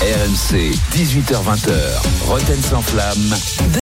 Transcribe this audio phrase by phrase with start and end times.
[0.00, 1.72] RMC, 18h20h.
[2.28, 3.34] Roten sans flamme.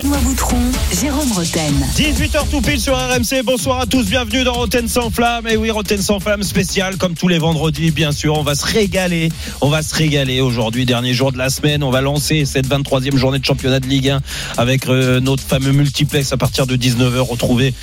[0.01, 0.61] Benoît Boutron,
[1.01, 1.73] Jérôme Roten.
[1.93, 3.43] 18h tout pile sur RMC.
[3.43, 5.45] Bonsoir à tous, bienvenue dans Roten sans flamme.
[5.45, 8.37] Et oui, Roten sans flamme spécial, comme tous les vendredis, bien sûr.
[8.37, 9.27] On va se régaler.
[9.59, 11.83] On va se régaler aujourd'hui, dernier jour de la semaine.
[11.83, 14.21] On va lancer cette 23e journée de championnat de Ligue 1
[14.55, 17.17] avec euh, notre fameux multiplex à partir de 19h.
[17.19, 17.73] Retrouver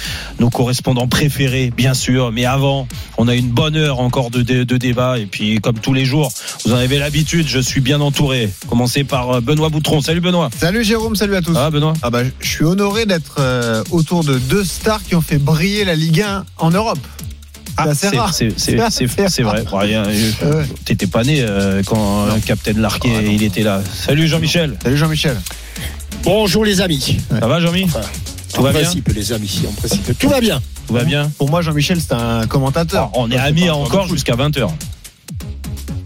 [0.40, 2.32] nos correspondants préférés, bien sûr.
[2.32, 2.88] Mais avant,
[3.18, 5.18] on a une bonne heure encore de, de, de débat.
[5.18, 6.32] Et puis, comme tous les jours,
[6.64, 8.21] vous en avez l'habitude, je suis bien entouré.
[8.68, 10.00] Commencer par euh, Benoît Boutron.
[10.00, 10.50] Salut Benoît.
[10.56, 11.56] Salut Jérôme, salut à tous.
[11.56, 11.94] Ah Benoît.
[12.02, 15.84] Ah bah, je suis honoré d'être euh, autour de deux stars qui ont fait briller
[15.84, 16.98] la Ligue 1 en Europe.
[17.76, 18.18] Ah, c'est vrai.
[18.42, 18.50] Euh,
[20.52, 20.64] Ouais.
[20.84, 23.82] T'étais pas né euh, quand euh, Captain Larquet Ah, il était là.
[23.94, 24.76] Salut Jean-Michel.
[24.82, 25.36] Salut Jean-Michel.
[26.22, 27.18] Bonjour les amis.
[27.28, 28.00] Ça va Jean-Mi Enfin,
[28.52, 30.18] Tout en va bien principe, les amis, en principe.
[30.18, 30.60] Tout va bien.
[30.86, 33.10] Tout va bien Pour moi, Jean-Michel, c'est un commentateur.
[33.14, 34.68] On est amis encore jusqu'à 20h.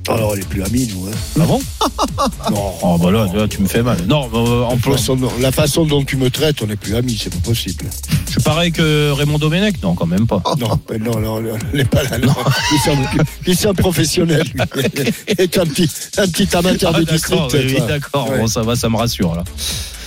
[0.08, 1.08] Alors, on n'est plus amis, nous.
[1.08, 1.16] Hein.
[1.40, 1.60] Ah bon
[2.50, 2.72] Non.
[2.82, 3.98] Oh bah là, là, tu me fais mal.
[4.06, 6.94] Non, euh, en La plus, façon, la façon dont tu me traites, on n'est plus
[6.94, 7.84] amis, c'est pas possible.
[8.26, 10.42] je suis pareil que Raymond Domenech Non, quand même pas.
[10.58, 12.18] Non, mais non, non, non, on n'est pas là.
[12.18, 12.34] Non.
[12.70, 14.44] Lui, c'est un- lui, c'est un professionnel.
[14.54, 14.60] lui.
[15.38, 17.42] Et un petit, un petit amateur Ah, de district.
[17.54, 18.30] oui, oui, d'accord.
[18.30, 18.38] Ouais.
[18.38, 19.44] Bon, ça va, ça me rassure là.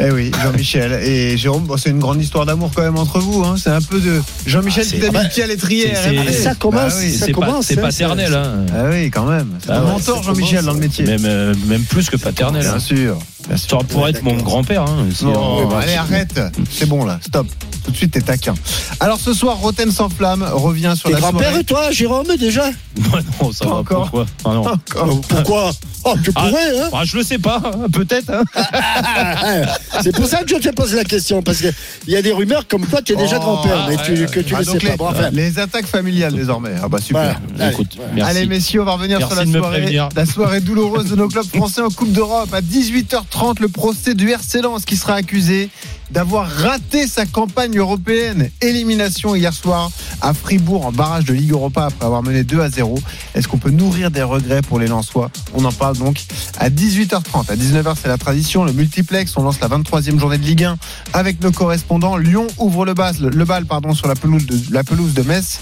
[0.02, 0.94] Eh oui, Jean-Michel.
[1.04, 3.44] Et Jérôme, bon, c'est une grande histoire d'amour quand même entre vous.
[3.44, 3.56] Hein.
[3.62, 5.94] C'est un peu de Jean-Michel Ah, qui t'a mis bah, pied à l'étrier.
[6.32, 7.12] ça commence, Bah oui.
[7.14, 8.34] ça commence, c'est hein, paternel.
[8.34, 8.66] Hein.
[8.74, 9.50] Ah oui, quand même.
[9.62, 11.04] C'est Ah un ouais, mentor, Jean-Michel, dans le métier.
[11.06, 12.62] Même, euh, même plus que paternel.
[12.62, 12.80] Bien hein.
[12.80, 13.18] sûr.
[13.58, 14.84] Ça pourrait être mon grand-père.
[14.84, 15.08] Hein.
[15.22, 16.40] Non, euh, bah, allez, arrête.
[16.72, 17.48] C'est bon là, stop.
[17.86, 18.54] Tout de suite, t'es taquin.
[19.00, 21.64] Alors ce soir, Roten sans flamme revient sur T'es la grand-père, soirée.
[21.64, 22.66] toi, Jérôme, déjà
[23.14, 24.02] Ouais, non, ça Pas va encore.
[24.04, 24.68] pourquoi Ah non.
[24.68, 25.22] Encore.
[25.28, 25.72] Pourquoi
[26.06, 26.42] Oh, tu Ah.
[26.48, 27.60] pourrais, hein Ah, je le sais pas,
[27.92, 28.30] peut-être.
[28.32, 28.44] hein.
[30.04, 31.74] C'est pour ça que je te pose la question, parce qu'il
[32.08, 34.56] y a des rumeurs comme quoi tu es déjà Oh, grand-père, mais tu, que tu
[34.56, 34.96] Ah, ne sais les, pas.
[34.98, 36.72] Bon, enfin, les attaques familiales désormais.
[36.82, 37.22] Ah bah super.
[37.22, 37.66] voilà.
[37.66, 38.12] Allez, Écoute, voilà.
[38.14, 38.32] merci.
[38.38, 41.46] Allez messieurs, on va revenir Merci sur la soirée, la soirée douloureuse de nos clubs
[41.56, 42.54] français en Coupe d'Europe.
[42.54, 45.70] À 18h30, le procès du RC Lens qui sera accusé
[46.12, 48.50] d'avoir raté sa campagne européenne.
[48.62, 49.90] Élimination hier soir
[50.22, 53.00] à Fribourg en barrage de Ligue Europa après avoir mené 2 à 0.
[53.36, 55.32] Est-ce qu'on peut nourrir des regrets pour les Lensois?
[55.54, 56.22] On en parle donc
[56.58, 57.50] à 18h30.
[57.50, 59.36] À 19h, c'est la tradition, le multiplex.
[59.38, 60.78] On lance la 23e journée de Ligue 1
[61.14, 62.18] avec nos correspondants.
[62.18, 65.60] Lyon ouvre le bal, le bal sur la pelouse, de, la pelouse de Metz.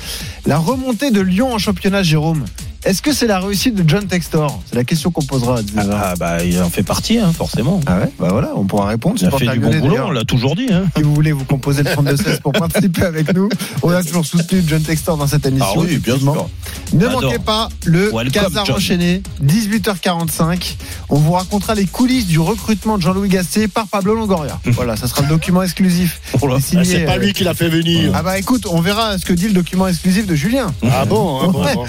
[0.47, 2.43] La remontée de Lyon en championnat, Jérôme.
[2.87, 4.61] Est-ce que c'est la réussite de John Textor?
[4.65, 5.89] C'est la question qu'on posera à 19h.
[5.91, 7.81] Ah bah il en fait partie, hein, forcément.
[7.85, 9.17] Ah ouais, bah voilà, on pourra répondre.
[9.19, 10.67] Il a fait du bon boulot, on l'a toujours dit.
[10.71, 10.85] Hein.
[10.95, 13.49] Si vous voulez vous composer le 32-16 pour participer avec nous,
[13.83, 15.67] on a toujours soutenu John Textor dans cette émission.
[15.75, 16.47] Ah oui, bien sûr.
[16.93, 18.77] Ne manquez pas le Welcome, Casar John.
[18.77, 20.75] enchaîné, 18h45.
[21.09, 24.61] On vous racontera les coulisses du recrutement de Jean-Louis Gasset par Pablo Longoria.
[24.63, 26.21] voilà, ça sera le document exclusif.
[26.41, 28.11] Oh Ah, C'est pas euh, lui qui l'a fait venir.
[28.15, 30.67] Ah bah écoute, on verra ce que dit le document exclusif de Julien.
[30.89, 31.87] Ah bon, ah bon, bon, d'accord.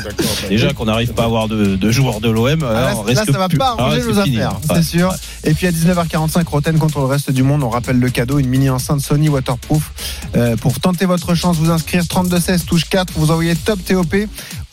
[0.48, 2.62] Déjà qu'on n'arrive pas à avoir de, de joueurs de l'OM.
[2.62, 3.58] Ah, là, là, ça va plus.
[3.58, 4.76] pas arranger Ah, nos c'est affaires, Ouais.
[4.76, 5.14] c'est sûr.
[5.44, 7.62] Et puis à 19h45, Roten contre le reste du monde.
[7.62, 9.92] On rappelle le cadeau, une mini enceinte Sony waterproof.
[10.36, 14.14] Euh, pour tenter votre chance, vous inscrire 3216 touche 4, vous envoyez top TOP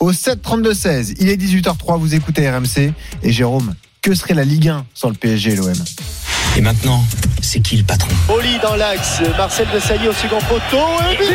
[0.00, 1.14] au 7 32 16.
[1.20, 2.92] Il est 18h03, vous écoutez RMC.
[3.22, 5.72] Et Jérôme, que serait la Ligue 1 sans le PSG et l'OM
[6.56, 7.04] Et maintenant,
[7.42, 10.86] c'est qui le patron Oli dans l'axe, Marcel Desailly au second poteau.
[11.12, 11.26] Et but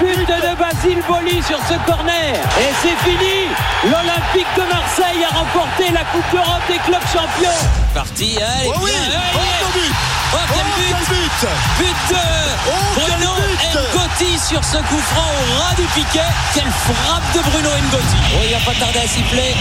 [0.00, 2.34] But de Basile Boli sur ce corner.
[2.58, 3.48] Et c'est fini.
[3.84, 7.60] L'Olympique de Marseille a remporté la Coupe d'Europe des clubs champions.
[7.94, 9.46] Parti, allez, Oh oui bien, Oh, allez.
[9.60, 9.94] quel but
[10.32, 12.22] Oh, quel Oh, but quel but But de
[12.68, 16.32] Oh, Bruno but Ngotti sur ce coup franc au ras du piquet.
[16.54, 18.16] Quelle frappe de Bruno Ngotti.
[18.34, 19.54] Oh, il n'a pas tardé à siffler.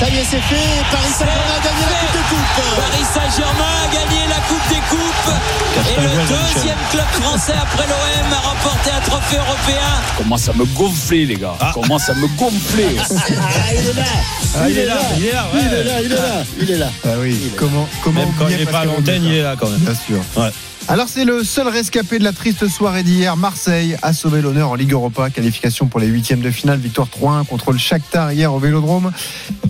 [0.00, 0.56] Ça y est, c'est fait.
[0.90, 2.80] Paris Saint-Germain a gagné la Coupe des Coupes.
[2.80, 5.34] Paris Saint-Germain a gagné la Coupe des Coupes.
[5.76, 9.90] Et le deuxième club français après l'OM a remporté un trophée européen.
[10.16, 11.52] commence à me gonfler, les gars.
[11.74, 12.96] Commence à me gonfler.
[12.98, 14.02] Ah, il est là.
[14.56, 16.44] Ah, il est là, il est là, Il est là, il est là.
[16.62, 16.90] Il est là.
[17.04, 19.68] Ah oui, comment, comment Même quand il n'est pas à l'antenne, il est là quand
[19.68, 19.80] même.
[19.80, 20.20] Bien sûr.
[20.38, 20.50] Ouais.
[20.88, 23.36] Alors c'est le seul rescapé de la triste soirée d'hier.
[23.36, 25.30] Marseille a sauvé l'honneur en Ligue Europa.
[25.30, 26.80] Qualification pour les huitièmes de finale.
[26.80, 29.12] Victoire 3-1 contre le Shakhtar hier au Vélodrome.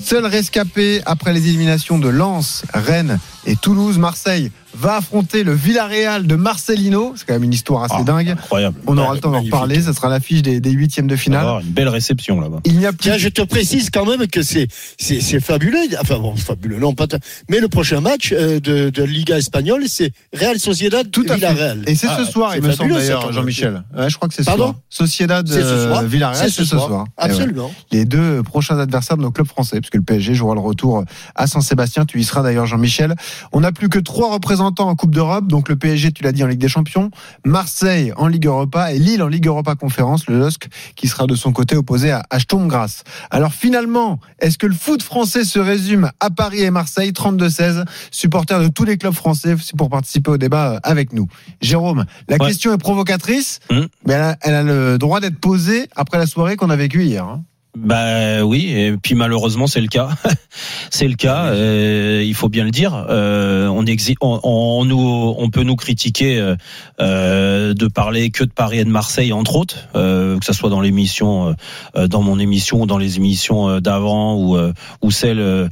[0.02, 3.98] Seul rescapé après les éliminations de Lens, Rennes et Toulouse.
[3.98, 4.50] Marseille
[4.80, 7.12] va affronter le Villarreal de Marcelino.
[7.16, 8.30] C'est quand même une histoire assez Ah, dingue.
[8.30, 8.78] Incroyable.
[8.86, 9.82] On aura le temps d'en reparler.
[9.82, 11.40] Ça sera l'affiche des, des huitièmes de On va finale.
[11.40, 12.60] avoir une belle réception là-bas.
[12.64, 13.00] Il n'y a plus.
[13.02, 14.68] Tiens, je te précise quand même que c'est
[14.98, 15.78] c'est fabuleux.
[16.00, 17.06] Enfin bon, fabuleux, non pas.
[17.48, 21.34] Mais le prochain match euh, de, de Liga espagnole, c'est Real Sociedad Tout à fait.
[21.36, 21.82] Villarreal.
[21.86, 23.32] Et c'est Ah, ce soir, c'est il me semble d'ailleurs.
[23.32, 23.82] Jean-Michel.
[23.96, 24.74] Ouais, je crois que c'est ce soir.
[24.88, 26.00] Sociedad C'est ce soir.
[26.02, 26.88] euh, Villarreal, c'est ce soir.
[26.90, 27.30] Eh ouais.
[27.30, 27.72] Absolument.
[27.92, 31.04] les deux prochains adversaires de nos clubs français, puisque le PSG jouera le retour
[31.34, 32.04] à Saint-Sébastien.
[32.06, 33.14] Tu y seras d'ailleurs, Jean-Michel.
[33.52, 35.46] On n'a plus que trois représentants en Coupe d'Europe.
[35.48, 37.10] Donc le PSG, tu l'as dit, en Ligue des Champions,
[37.44, 40.26] Marseille en Ligue Europa et Lille en Ligue Europa Conférence.
[40.28, 43.02] Le LOSC qui sera de son côté opposé à, Sturm Graz.
[43.30, 47.10] Alors finalement, est-ce que le foot français se résume à Paris et Marseille?
[47.12, 51.26] 32-16, supporters de tous les clubs français, c'est pour participer au débat euh, avec nous.
[51.60, 52.46] Jérôme, la Ouais.
[52.48, 53.88] question est provocatrice, Hum.
[54.06, 57.04] mais elle a, elle a le droit d'être posée après la soirée qu'on a vécue
[57.04, 57.24] hier.
[57.24, 57.42] hein.
[57.76, 60.08] Bah oui, et puis malheureusement c'est le cas.
[60.90, 61.46] c'est le cas.
[61.46, 63.06] euh, il faut bien le dire.
[63.08, 66.56] Euh, on, exi- on, on nous, on peut nous critiquer euh,
[67.00, 70.68] euh, de parler que de Paris et de Marseille entre autres, euh, que ça soit
[70.68, 71.54] dans l'émission,
[71.96, 75.68] euh, dans mon émission ou dans les émissions d'avant ou euh, ou celles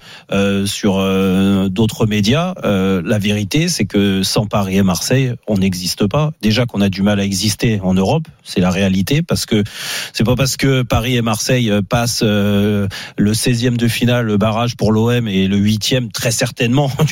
[0.67, 2.55] sur euh, d'autres médias.
[2.65, 6.31] Euh, la vérité, c'est que sans Paris et Marseille, on n'existe pas.
[6.43, 9.65] Déjà qu'on a du mal à exister en Europe, c'est la réalité, parce que
[10.13, 14.77] c'est pas parce que Paris et Marseille passent euh, le 16e de finale, le barrage
[14.77, 16.91] pour l'OM et le 8e très certainement.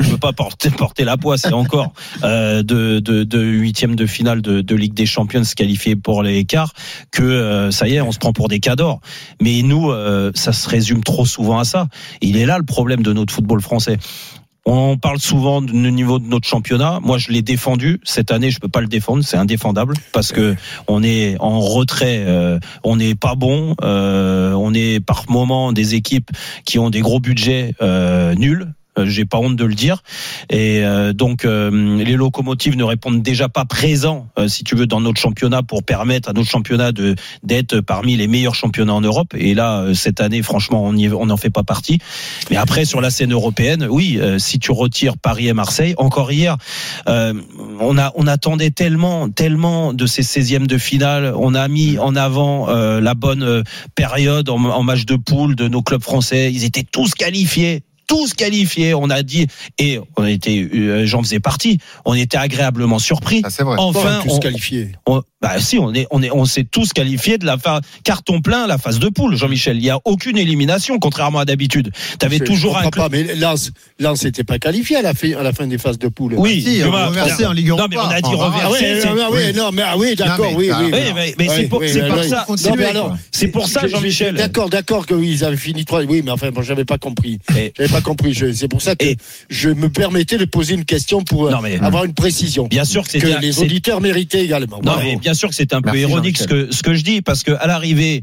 [0.00, 1.92] Je veux pas porter, porter la poisse encore
[2.24, 6.22] euh, de, de, de 8e de finale de, de Ligue des Champions se qualifier pour
[6.22, 6.72] les quarts
[7.10, 9.00] que euh, ça y est, on se prend pour des cadors.
[9.40, 11.88] Mais nous, euh, ça se résume trop souvent à ça.
[12.20, 13.98] Il est là le problème de notre football français.
[14.72, 17.00] On parle souvent du niveau de notre championnat.
[17.02, 18.52] Moi, je l'ai défendu cette année.
[18.52, 20.54] Je peux pas le défendre, c'est indéfendable parce que
[20.86, 22.22] on est en retrait.
[22.24, 23.74] euh, on n'est pas bon.
[23.82, 26.30] euh, on est par moment des équipes
[26.64, 28.72] qui ont des gros budgets euh, nuls.
[29.00, 30.02] Euh, J'ai pas honte de le dire.
[30.48, 35.00] Et euh, donc euh, les locomotives ne répondent déjà pas présents, si tu veux, dans
[35.00, 39.34] notre championnat pour permettre à notre championnat de d'être parmi les meilleurs championnats en Europe.
[39.36, 41.98] Et là, cette année, franchement, on n'en fait pas partie.
[42.50, 46.56] Mais après, sur la scène européenne, oui, si tu retires Paris et Marseille, encore hier,
[47.08, 47.34] euh,
[47.80, 51.32] on a on attendait tellement tellement de ces 16e de finale.
[51.36, 53.64] On a mis en avant euh, la bonne
[53.94, 56.52] période en, en match de poule de nos clubs français.
[56.52, 59.46] Ils étaient tous qualifiés tous qualifiés, on a dit,
[59.78, 63.40] et on a été, euh, j'en faisais partie, on était agréablement surpris.
[63.44, 63.76] Ah, c'est vrai.
[63.78, 64.88] Enfin, tous on, qualifiés.
[65.06, 68.42] on- bah si, on est, on est, on s'est tous qualifiés de la fa- carton
[68.42, 69.78] plein, la phase de poule, Jean-Michel.
[69.78, 71.90] Il y a aucune élimination, contrairement à d'habitude.
[72.18, 72.94] T'avais toujours un club.
[72.94, 75.98] pas, mais Lens, Lens n'était pas qualifié à la, fin, à la fin des phases
[75.98, 76.34] de poule.
[76.36, 77.88] Oui, Si, Thomas, reversé en Ligue Non, Europa.
[77.90, 78.30] mais on a dit.
[78.32, 78.86] Ah reversé.
[79.02, 80.90] oui, non, mais, oui, non, mais, ah oui, d'accord, oui, oui.
[80.92, 82.46] Oui, mais, mais c'est pour, oui, c'est oui, pour ça.
[82.94, 83.12] Non.
[83.32, 84.34] C'est pour ça, Je- je- Jean-Michel.
[84.34, 86.02] D'accord, d'accord que oui, ils avaient fini trois.
[86.02, 87.38] Oui, mais enfin, bon, j'avais pas compris.
[87.48, 88.34] J'avais pas compris.
[88.54, 89.06] C'est pour ça que
[89.48, 92.66] je me permettais de poser une question pour euh, Non, avoir une précision.
[92.66, 94.80] Bien sûr que les c'est- auditeurs méritaient également.
[95.30, 97.44] Bien sûr que c'est un peu Merci, ironique ce que, ce que je dis, parce
[97.44, 98.22] que à l'arrivée,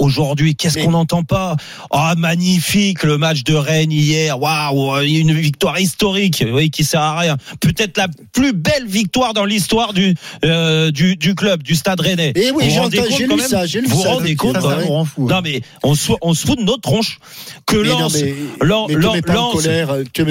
[0.00, 1.56] aujourd'hui, qu'est-ce qu'on n'entend pas?
[1.92, 7.18] Ah, magnifique le match de Rennes hier, waouh, une victoire historique, oui, qui sert à
[7.18, 7.36] rien.
[7.60, 10.14] Peut-être la plus belle victoire dans l'histoire du,
[10.44, 12.32] euh, du, du club, du Stade Rennais.
[12.34, 14.52] Eh oui, Vous j'ai vous rendez lu ça, j'ai lu Vous vous ça, rendez effectivement.
[14.60, 15.24] compte Ça, fou.
[15.24, 15.26] hein.
[15.30, 17.18] Non, mais on se, on se fout de notre tronche
[17.66, 18.14] que Mais non, Lens.
[18.14, 18.34] mais,
[18.66, 19.22] Lan- mais te Lan- mets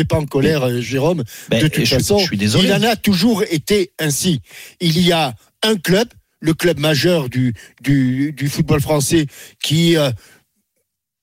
[0.06, 1.24] pas en colère, Jérôme.
[1.50, 2.68] Ben, de toute je, façon, je suis désolé.
[2.68, 4.42] il en a toujours été ainsi.
[4.82, 5.34] Il y a
[5.64, 6.08] un club,
[6.39, 9.28] le club majeur du, du, du football français,
[9.62, 10.12] qui euh,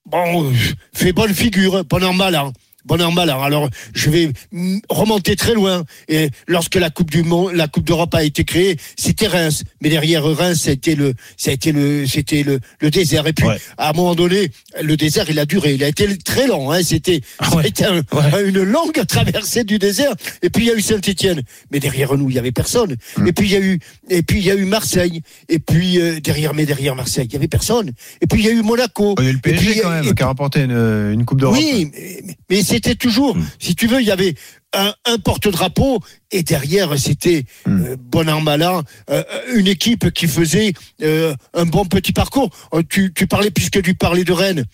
[0.05, 0.53] bon, euh,
[0.93, 2.53] fait bonne figure, an, mal an.
[2.85, 3.41] Bon an, mal an.
[3.41, 4.29] Alors, je vais
[4.89, 5.83] remonter très loin.
[6.07, 9.63] Et lorsque la Coupe du Monde, la Coupe d'Europe a été créée, c'était Reims.
[9.81, 11.13] Mais derrière Reims, été le,
[11.47, 13.25] été le, c'était le, le désert.
[13.27, 13.57] Et puis, Ouais.
[13.77, 14.49] à un moment donné,
[14.81, 15.73] le désert, il a duré.
[15.73, 16.71] Il a été très long.
[16.71, 16.81] Hein.
[16.83, 17.63] C'était, Ah ouais.
[17.65, 18.47] c'était un- Ouais.
[18.49, 20.13] une longue traversée du désert.
[20.41, 22.95] Et puis il y a eu Saint-Étienne, mais derrière nous il y avait personne.
[23.17, 23.27] Mm.
[23.27, 25.21] Et puis il y a eu, et puis il y a eu Marseille.
[25.49, 27.91] Et puis euh, derrière, mais derrière Marseille, il y avait personne.
[28.21, 29.15] Et puis il y a eu Monaco.
[29.19, 30.71] Il y a eu le Et PSG puis, quand même, et- qui a remporté une,
[31.13, 31.57] une Coupe d'Europe.
[31.57, 33.45] oui, mais, mais c'était toujours, Mm.
[33.59, 34.35] si tu veux, il y avait
[34.73, 35.99] un, un porte-drapeau
[36.31, 37.85] et derrière c'était Mm.
[37.85, 39.23] euh, bon an mal an, euh,
[39.55, 42.49] une équipe qui faisait euh, un bon petit parcours.
[42.89, 44.65] Tu, tu parlais puisque tu parlais de Rennes.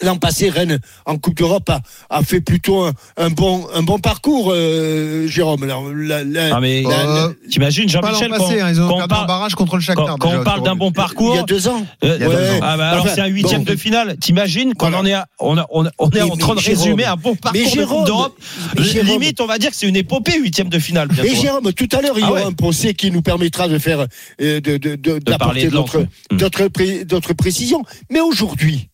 [0.00, 1.80] L'an passé, Rennes en Coupe d'Europe a,
[2.10, 5.64] a fait plutôt un, un bon un bon parcours, euh, Jérôme.
[5.66, 9.06] La- la- la- Ah, mais Euh, t'imagines, Jean-Michel, quand, passé, hein, ils ont quand on
[9.08, 10.06] parle, barrage contre le Shakhtar.
[10.06, 11.84] quand, quand déjà, on parle d'un bon il parcours, y a deux ans.
[12.04, 12.60] Euh, Il y a deux ans.
[12.62, 13.72] Ah bah alors Enfin, c'est un huitième bon.
[13.72, 14.16] de finale.
[14.18, 15.02] T'imagines qu'on Voilà.
[15.02, 16.82] en est, à- on, a- on, a- on est Mais- en train mais de Jérôme,
[16.84, 18.38] résumer un bon parcours de Jérôme, Coupe d'Europe.
[18.78, 21.08] mais Jérôme- Limite, on va dire que c'est une épopée huitième de finale.
[21.08, 21.30] bientôt.
[21.30, 22.46] Et Jérôme, tout à l'heure, il y Ah aura ouais.
[22.46, 24.06] un procès qui nous permettra de faire,
[24.40, 26.06] euh, de, de, de, de d'apporter de d'autres.
[26.30, 26.70] Mm.
[26.72, 27.82] pré- d'autres précisions.
[28.10, 28.88] Mais aujourd'hui,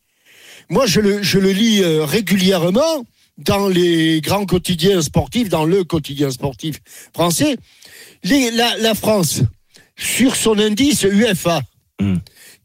[0.71, 3.05] moi, je le, je le lis euh, régulièrement
[3.39, 6.77] dans les grands quotidiens sportifs, dans le quotidien sportif
[7.15, 7.57] français,
[8.25, 9.43] les- la, la France,
[9.97, 11.61] sur son indice UEFA,
[12.01, 12.19] Hmm.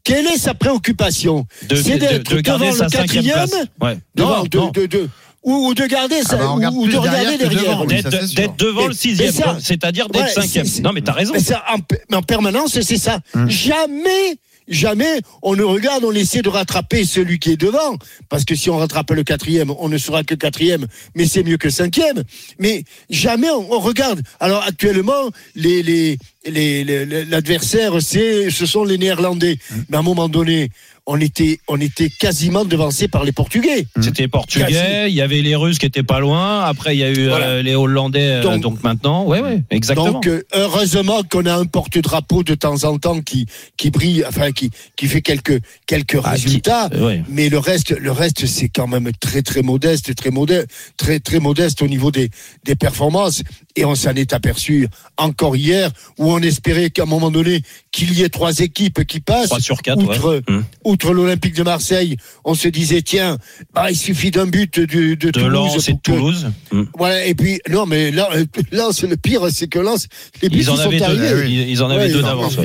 [0.04, 1.44] quelle est sa préoccupation?
[1.68, 3.50] De, C'est d'être de devant le quatrième, place.
[3.80, 3.98] Ouais.
[4.14, 4.70] devant, Non, de, non.
[4.70, 5.08] de- de-
[5.42, 7.62] ou, ou de garder Ah ça, bah, on ou, de derrière regarder derrière.
[7.62, 8.02] devant, oui.
[8.34, 10.66] D'être devant le sixième, c'est-à-dire d'être Ouais, cinquième.
[10.66, 11.32] c'est- Non, mais t'as raison.
[11.34, 11.64] Mais ça,
[12.12, 13.18] en, permanence, c'est ça.
[13.34, 13.50] Hum.
[13.50, 14.36] Jamais,
[14.68, 17.98] jamais, on ne regarde, on essaie de rattraper celui qui est devant.
[18.28, 21.56] Parce que si on rattrape le quatrième, on ne sera que quatrième, mais c'est mieux
[21.56, 22.22] que cinquième.
[22.58, 24.22] Mais jamais on, on regarde.
[24.40, 29.58] Alors actuellement, les, les, les, les- les- l'adversaire, c'est, ce sont les Néerlandais.
[29.72, 29.84] Hum.
[29.88, 30.70] Mais à un moment donné,
[31.06, 33.86] on était, on était quasiment devancé par les Portugais.
[34.00, 37.10] C'était portugais, il y avait les Russes qui étaient pas loin, après il y a
[37.10, 40.12] eu euh, les Hollandais, euh, donc, maintenant, ouais, ouais, exactement.
[40.12, 43.46] Donc euh, heureusement qu'on a un porte-drapeau de temps en temps qui
[43.76, 46.88] qui brille, enfin qui qui fait quelques quelques Ah, résultats.
[46.94, 47.22] ouais.
[47.28, 51.38] Mais le reste, le reste, c'est quand même très très modeste, très modeste, très très
[51.38, 52.30] modeste au niveau des
[52.64, 53.42] des performances.
[53.76, 58.12] Et on s'en est aperçu encore hier, où on espérait qu'à un moment donné qu'il
[58.14, 59.48] y ait trois équipes qui passent.
[59.48, 60.40] 3 sur 4, outre, ouais.
[60.48, 60.64] Hum.
[60.94, 63.36] Outre l'Olympique de Marseille, on se disait tiens,
[63.74, 66.46] bah, il suffit d'un but de, de, De Toulouse Lens et de pour que- Toulouse.
[66.72, 66.86] Hum.
[66.96, 70.06] voilà, et puis, non, mais là, euh, là c'est le pire, c'est que Lens,
[70.40, 71.48] les buts Ils en qui avaient sont deux, arrivés.
[71.50, 72.56] ils, ils en avaient Ouais, deux d'avance.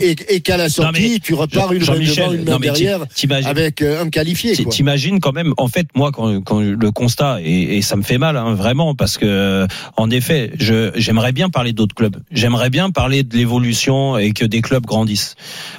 [0.00, 3.06] Et, et- et qu'à la sortie, tu repars une main Jean-Michel, devant, une main derrière,
[3.14, 4.56] t'imagines- avec euh, un qualifié.
[4.66, 8.18] T'imagines quand même, en fait, moi, quand, quand le constat, et, et ça me fait
[8.18, 12.16] mal, hein, vraiment, parce que, euh, en effet, je, j'aimerais bien parler d'autres clubs.
[12.30, 15.34] J'aimerais bien parler de l'évolution et que des clubs grandissent.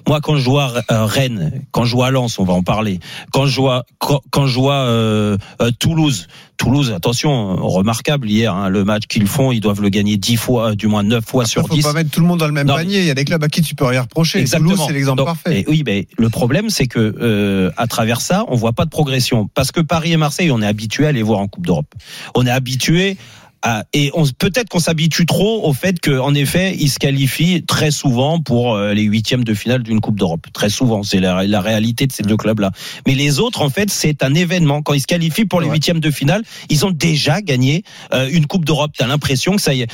[0.08, 3.00] Moi, quand je vois euh, Rennes, quand je vois Lens, on va en parler.
[3.32, 8.70] Quand je vois, quand, quand je vois euh, euh, Toulouse, Toulouse, attention, remarquable hier, hein,
[8.70, 11.52] le match qu'ils font, ils doivent le gagner 10 fois, du moins 9 fois Après,
[11.52, 11.84] sur faut 10.
[11.84, 13.00] pas mettre tout le monde dans le même Non, panier.
[13.00, 14.40] Il y a des clubs à qui tu peux rien reprocher.
[14.40, 14.72] Exactement.
[14.72, 15.62] Toulouse, c'est l'exemple parfait.
[15.62, 18.90] et oui, mais le problème, c'est que euh, à travers ça, on voit pas de
[18.90, 21.94] progression parce que Paris et Marseille, on est habitué à les voir en Coupe d'Europe.
[22.36, 23.18] On est habitué.
[23.64, 27.92] À, et on, peut-être qu'on s'habitue trop au fait qu'en effet, ils se qualifient très
[27.92, 30.46] souvent pour euh, les huitièmes de finale d'une Coupe d'Europe.
[30.54, 32.72] Très souvent, c'est la, la réalité de ces deux clubs-là.
[33.08, 34.82] Mais les autres, en fait, c'est un événement.
[34.84, 35.74] Quand ils se qualifient pour les Ouais.
[35.74, 37.84] huitièmes de finale, ils ont déjà gagné
[38.14, 38.92] euh, une Coupe d'Europe.
[38.98, 39.92] T'as l'impression que ça y est.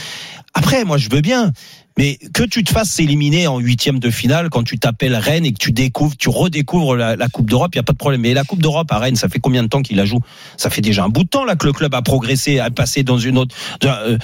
[0.54, 1.52] Après, moi, je veux bien.
[1.98, 5.54] Mais que tu te fasses éliminer en huitième de finale quand tu t'appelles Rennes et
[5.54, 8.22] que tu découvres, tu redécouvres la, la Coupe d'Europe, il y a pas de problème.
[8.22, 10.20] Mais la Coupe d'Europe à Rennes, ça fait combien de temps qu'il la joue?
[10.58, 13.04] Ça fait déjà un bout de temps là que le club a progressé, a passé
[13.04, 13.56] dans une autre.
[13.84, 14.18] euh,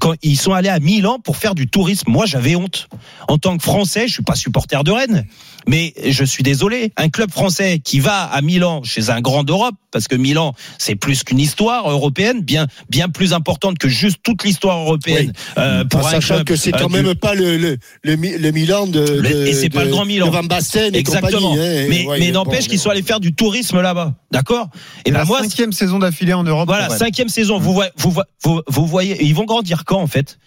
[0.00, 2.88] Quand ils sont allés à Milan pour faire du tourisme, moi j'avais honte.
[3.28, 5.26] En tant que Français, je suis pas supporter de Rennes,
[5.68, 6.92] mais je suis désolé.
[6.96, 10.94] Un club français qui va à Milan chez un grand d'Europe, parce que Milan c'est
[10.94, 15.32] plus qu'une histoire européenne, bien bien plus importante que juste toute l'histoire européenne.
[15.58, 17.76] euh, pour en un sachant club, que c'est euh, quand du- même pas le, le,
[18.02, 20.26] le, Mi- le Milan de, Le- de- et c'est pas de- le grand Milan.
[20.26, 21.50] de Van Basten et Exactement.
[21.50, 21.58] compagnie.
[21.60, 21.86] hein.
[21.88, 24.14] mais Ouais, mais bon, n'empêche qu'ils sont allés faire du tourisme là-bas.
[24.30, 24.68] D'accord?
[25.04, 26.66] Et ben la moi, cinquième saison d'affilée en Europe.
[26.68, 27.58] voilà, cinquième saison.
[27.58, 30.38] Vous voyez, vous, voyez- vous, vous voyez, ils vont grandir quand en fait?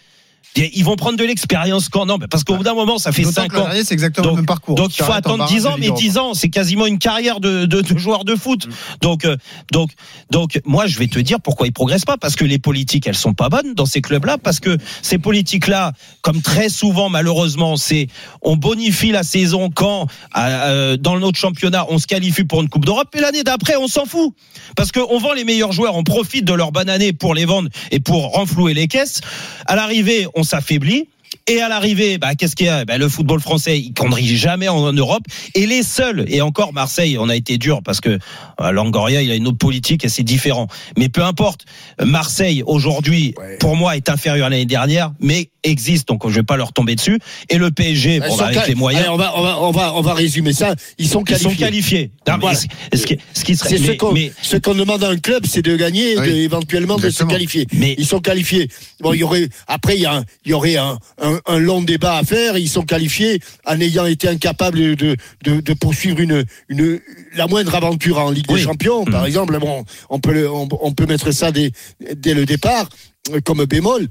[0.55, 3.41] Ils vont prendre de l'expérience quand Non, parce qu'au bout d'un moment, ça fait D'autant
[3.43, 3.69] 5 que l'an ans.
[3.83, 4.75] c'est exactement Donc- le même parcours.
[4.75, 7.39] Donc il faut attendre barrage 10 ans, mais Ligue 10 ans, c'est quasiment une carrière
[7.39, 8.67] de, de, de joueur de foot.
[9.01, 9.35] Donc, euh,
[9.71, 9.91] donc,
[10.29, 13.15] donc, moi, je vais te dire pourquoi ils progressent pas, parce que les politiques, elles
[13.15, 18.07] sont pas bonnes dans ces clubs-là, parce que ces politiques-là, comme très souvent, malheureusement, c'est
[18.41, 20.07] on bonifie la saison quand
[20.37, 23.87] euh, dans notre championnat on se qualifie pour une Coupe d'Europe, et l'année d'après on
[23.87, 24.33] s'en fout,
[24.75, 27.69] parce qu'on vend les meilleurs joueurs, on profite de leur bonne année pour les vendre
[27.91, 29.21] et pour renflouer les caisses.
[29.65, 31.07] À l'arrivée, on s'affaiblit.
[31.47, 32.85] Et à l'arrivée, bah, qu'est-ce qu'il y a?
[32.85, 35.23] Bah, Le football français, il conduit jamais en, en Europe.
[35.55, 38.19] Et les seuls, et encore Marseille, on a été dur parce que
[38.61, 40.67] euh, Langoria, il a une autre politique et c'est différent.
[40.97, 41.65] Mais peu importe,
[42.03, 46.57] Marseille aujourd'hui, pour moi, est inférieur à l'année dernière, mais existe, donc je vais pas
[46.57, 47.19] leur tomber dessus.
[47.49, 49.71] Et le PSG, Ils bon, bah, avec les moyens, Allez, on, va, on, va, on,
[49.71, 50.75] va, on va résumer ça.
[50.97, 51.49] Ils sont ils qualifiés.
[51.51, 52.11] sont qualifiés.
[52.27, 52.57] Non, mais Voilà.
[52.59, 52.67] ce,
[52.97, 54.31] ce qui, ce qui serait, C'est ce mais- qu'on mais-
[54.75, 56.27] demande à un club, c'est de gagner et Oui.
[56.27, 57.67] de, éventuellement de se qualifier.
[57.73, 58.67] Mais- Ils sont qualifiés.
[58.99, 61.59] Bon, il y aurait après il y, a un- il y aurait un, un, un
[61.59, 62.57] long débat à faire.
[62.57, 66.99] Ils sont qualifiés en ayant été incapables de, de, de poursuivre une, une
[67.35, 68.59] la moindre aventure en Ligue Oui.
[68.59, 69.27] des Champions, par Mhm.
[69.27, 69.59] exemple.
[69.59, 71.71] Bon, on peut le- on, on peut mettre ça dès,
[72.15, 72.89] dès le départ
[73.33, 74.07] euh, comme bémol.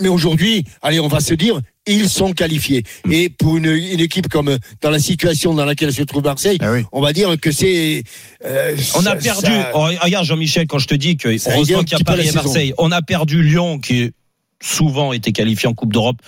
[0.00, 2.84] Mais aujourd'hui, allez, on va se dire, ils sont qualifiés.
[3.10, 6.70] Et pour une, une équipe comme dans la situation dans laquelle se trouve Marseille, Ah
[6.72, 6.84] oui.
[6.92, 8.04] on va dire que c'est.
[8.44, 9.46] euh, On ça- a perdu.
[9.50, 12.24] ça- Oh, regarde Jean-Michel, quand je te dis que heureusement qu'il y a Paris et
[12.26, 12.42] saison.
[12.44, 14.12] Marseille, on a perdu Lyon qui
[14.62, 16.18] souvent été qualifié en Coupe d'Europe.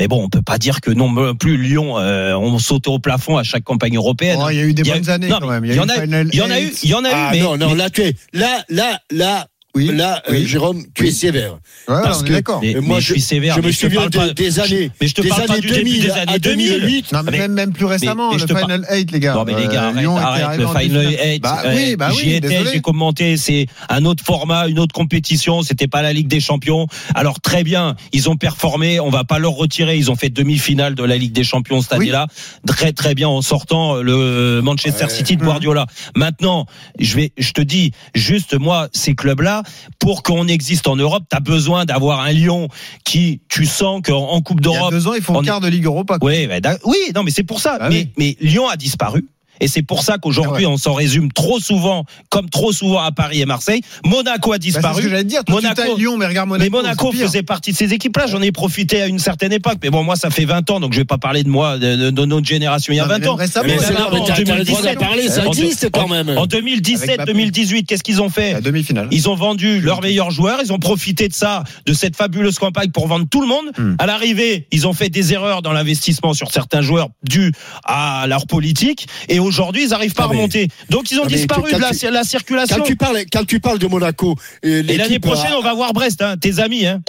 [0.00, 3.36] Mais bon, on peut pas dire que non plus Lyon euh, ont sauté au plafond
[3.36, 4.40] à chaque campagne européenne.
[4.42, 5.64] Oh, il y a eu des Il y a- bonnes années non, quand même.
[5.64, 7.12] il y en a, Final il y en a eu, il y en a eu,
[7.14, 10.46] Ah mais, non, non, mais- là, tu es, là, là, là, là, là euh, oui.
[10.46, 11.08] Jérôme, tu Oui.
[11.08, 11.52] es sévère.
[11.88, 12.60] Ouais, Parce que- d'accord.
[12.62, 13.54] Mais, moi, mais je je- suis sévère.
[13.56, 15.60] je me mais te souviens parle des- années- Mais je te des parle pas années
[15.60, 16.68] du début 2000 des à années 2000.
[16.72, 17.12] 2008.
[17.12, 19.34] Non, mais, même, même plus récemment, mais le je te Final 8, les gars.
[19.34, 21.28] Non mais les gars, Euh, arrête, arrête le Final demi-finale.
[21.32, 21.40] 8.
[21.42, 22.70] Bah euh, oui, bah J'y oui, étais, désolé.
[22.72, 26.86] j'ai commenté, c'est un autre format, une autre compétition, c'était pas la Ligue des Champions.
[27.14, 30.94] Alors très bien, ils ont performé, on va pas leur retirer, ils ont fait demi-finale
[30.94, 32.04] de la Ligue des Champions cette Oui.
[32.06, 32.28] année-là,
[32.66, 35.86] très très bien en sortant le Manchester City de Guardiola.
[36.16, 36.66] Maintenant,
[37.00, 39.62] je vais je te dis juste moi ces clubs-là
[39.98, 42.68] pour qu'on existe en Europe, tu as besoin d'avoir un Lyon
[43.04, 45.42] qui tu sens qu'en en Coupe Il y a d'Europe deux ans, ils font on
[45.42, 46.18] quart de Ligue Europa.
[46.18, 46.30] quoi.
[46.30, 47.78] oui, bah, oui, non, mais c'est pour ça.
[47.80, 48.36] Ah mais, oui.
[48.40, 49.26] mais Lyon a disparu.
[49.60, 50.74] Et c'est pour ça qu'aujourd'hui, Ah ouais.
[50.74, 53.80] on s'en résume trop souvent, comme trop souvent à Paris et Marseille.
[54.04, 55.02] Monaco a Bah, c'est ce disparu.
[55.02, 55.44] que j'allais te dire.
[55.44, 56.64] Toi, Monaco- tu Lyon, mais regarde Monaco.
[56.70, 58.26] mais Monaco faisait partie de ces équipes-là.
[58.26, 59.78] J'en ai profité à une certaine époque.
[59.82, 61.96] Mais bon, moi, ça fait 20 ans, donc je vais pas parler de moi, de,
[61.96, 63.34] de- de notre génération il y a Non, mais 20 ans.
[63.36, 65.42] récemment, Mais c'est là, là, en mais t'as- t'as le droit 2017, d'en parler, ça
[65.46, 66.28] en- existe quand même.
[66.36, 67.32] En 2017, Avec Mbappé.
[67.32, 69.08] 2018, qu'est-ce qu'ils ont fait La demi-finale.
[69.10, 72.90] ils ont vendu leurs meilleurs joueurs, ils ont profité de ça, de cette fabuleuse campagne
[72.90, 73.66] pour vendre tout le monde.
[73.78, 73.94] Hmm.
[73.98, 77.52] À l'arrivée, ils ont fait des erreurs dans l'investissement sur certains joueurs dues
[77.84, 79.06] à leur politique.
[79.28, 80.68] Et aujourd'hui, ils n'arrivent pas Ah, à mais- remonter.
[80.90, 82.76] Donc, ils ont Ah, disparu de la, tu- la circulation.
[82.78, 85.74] Quand tu parles, quand tu parles de Monaco, euh, Et l'année prochaine, a- on va
[85.74, 86.86] voir Brest, hein, tes amis.
[86.86, 87.00] Hein.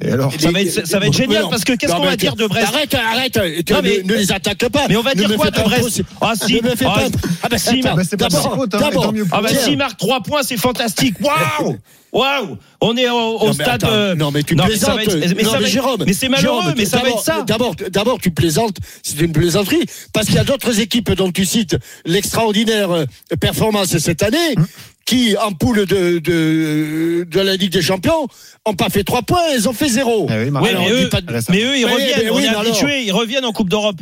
[0.00, 1.50] Et alors Ça va être, ça va être Mais génial non.
[1.50, 3.36] parce que qu'est-ce qu'on va dire de Brest Arrête, arrête,
[3.70, 4.86] Non, mais- ne, ne les attaque pas.
[4.88, 7.06] Mais on va Ne dire quoi de Brest Ah si, Ne me fais ah, pas.
[7.42, 9.12] Ah bah si, d'abord, hein, d'abord.
[9.30, 11.14] Ah bah s'il marque 3 points, c'est fantastique.
[11.20, 11.76] Waouh
[12.12, 13.68] Waouh On est au, au Non, mais stade.
[13.84, 14.98] attends, euh, non mais tu mais plaisantes.
[15.00, 17.42] être- mais Non, être- Jérôme, mais c'est malheureux, Jérôme, mais ça va d'abord- être ça.
[17.46, 18.76] D'abord, d'abord, tu plaisantes.
[19.02, 23.04] C'est une plaisanterie parce qu'il y a d'autres équipes dont tu cites l'extraordinaire euh,
[23.40, 24.54] performance cette année.
[24.56, 24.66] Hum.
[25.04, 28.28] Qui, en poule de, de, de la Ligue des Champions,
[28.64, 30.28] ont pas fait trois points, ils ont fait zéro.
[30.30, 32.10] Eh oui, Oui, mais, eux, pas de- mais eux, ils Mais- reviennent.
[32.24, 34.00] mais on oui, est mais alors habitués, ils reviennent en Coupe d'Europe.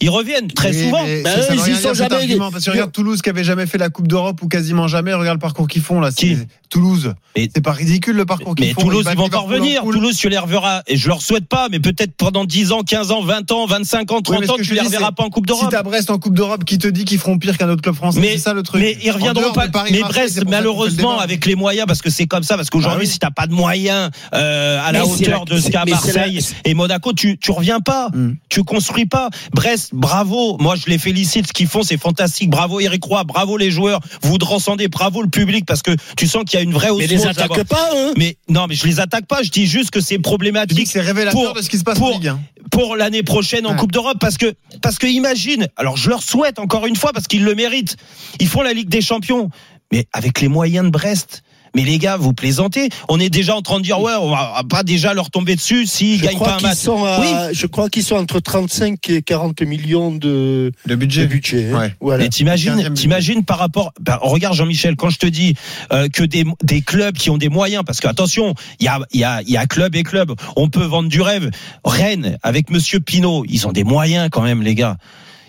[0.00, 1.02] Ils reviennent très souvent.
[1.04, 3.42] mais Ben, ça, eux, ils y sont jamais- argument, parce que regarde Toulouse qui avait
[3.42, 5.12] jamais fait la Coupe d'Europe ou quasiment jamais.
[5.14, 6.12] Regarde le parcours qu'ils font là.
[6.12, 6.36] Qui
[6.70, 7.14] Toulouse.
[7.34, 8.82] C'est pas ridicule le parcours qu'ils Mais font.
[8.82, 9.82] Toulouse, ils vont pas revenir.
[9.82, 10.82] Toulouse, tu les reverras.
[10.86, 14.12] Et je leur souhaite pas, mais peut-être pendant 10 ans, 15 ans, 20 ans, 25
[14.12, 15.70] ans, Oui, 30 mais ce ans, tu les reverras pas en Coupe Si d'Europe.
[15.70, 18.20] t'as Brest en Coupe d'Europe qui te dit qu'ils feront pire qu'un autre club français,
[18.20, 18.80] Mais, c'est ça le truc.
[18.82, 19.66] mais ils En reviendront pas.
[19.90, 23.18] mais Brest, malheureusement, avec les moyens, parce que c'est comme ça, parce qu'aujourd'hui, Bah si
[23.18, 26.40] t'as pas de moyens euh, à la Mais hauteur la- de ce qu'a mais Marseille
[26.64, 28.34] et Monaco, tu tu reviens pas, Hmm.
[28.48, 29.30] tu construis pas.
[29.52, 30.56] Brest, bravo.
[30.60, 31.46] Moi, je les félicite.
[31.48, 32.50] Ce qu'ils font, c'est fantastique.
[32.50, 34.00] Bravo Eric Roy, bravo les joueurs.
[34.22, 37.04] Vous transcendez, bravo le public, parce que tu sens qu'il y a une vraie Mais
[37.04, 37.90] osmose les attaque pas.
[38.16, 39.42] Mais non, mais je les attaque pas.
[39.42, 41.98] Je dis juste que c'est problématique que c'est révélateur pour- de ce qui se passe
[41.98, 42.40] pour- en Ligue 1.
[42.70, 43.76] pour l'année prochaine en Ouais.
[43.76, 47.26] Coupe d'Europe parce que parce que imagine alors je leur souhaite encore une fois parce
[47.26, 47.96] qu'ils le méritent
[48.40, 49.48] ils font la Ligue des Champions
[49.90, 51.42] mais avec les moyens de Brest
[51.74, 52.88] mais les gars, vous plaisantez.
[53.08, 55.86] On est déjà en train de dire ouais, on va pas déjà leur tomber dessus
[55.86, 56.78] s'ils Je gagnent crois pas un qu'ils match.
[56.78, 57.54] sont à- Oui.
[57.54, 61.26] je crois qu'ils sont entre 35 et 40 millions de, De de budget.
[61.26, 61.70] budget.
[61.72, 61.78] hein.
[61.78, 61.94] Ouais.
[62.00, 62.24] Voilà.
[62.24, 65.54] Mais t'imagines, 15e t'imagines par rapport, bah, regarde Jean-Michel, quand je te dis
[65.92, 69.00] euh, que des, des clubs qui ont des moyens, parce que attention, il y a,
[69.12, 71.50] il y a, il y a club et club, on peut vendre du rêve.
[71.84, 74.96] Rennes avec Monsieur Pinot, ils ont des moyens quand même, les gars.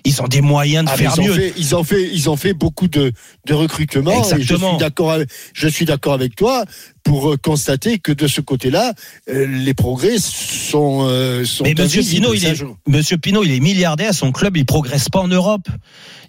[0.05, 1.33] Ils ont des moyens de Ah, faire ils, ont mieux.
[1.33, 3.11] fait, ils ont fait, ils ont fait beaucoup de,
[3.45, 4.11] de recrutements.
[4.23, 4.69] Exactement.
[4.69, 6.65] suis d'accord, avec- je suis d'accord avec toi
[7.03, 8.93] pour euh, constater que de ce côté-là,
[9.29, 12.01] euh, les progrès sont, euh, sont Mais Monsieur.
[12.03, 14.13] Pinot, il est, Monsieur Pinot, il est milliardaire.
[14.13, 15.67] Son club, il progresse pas en Europe.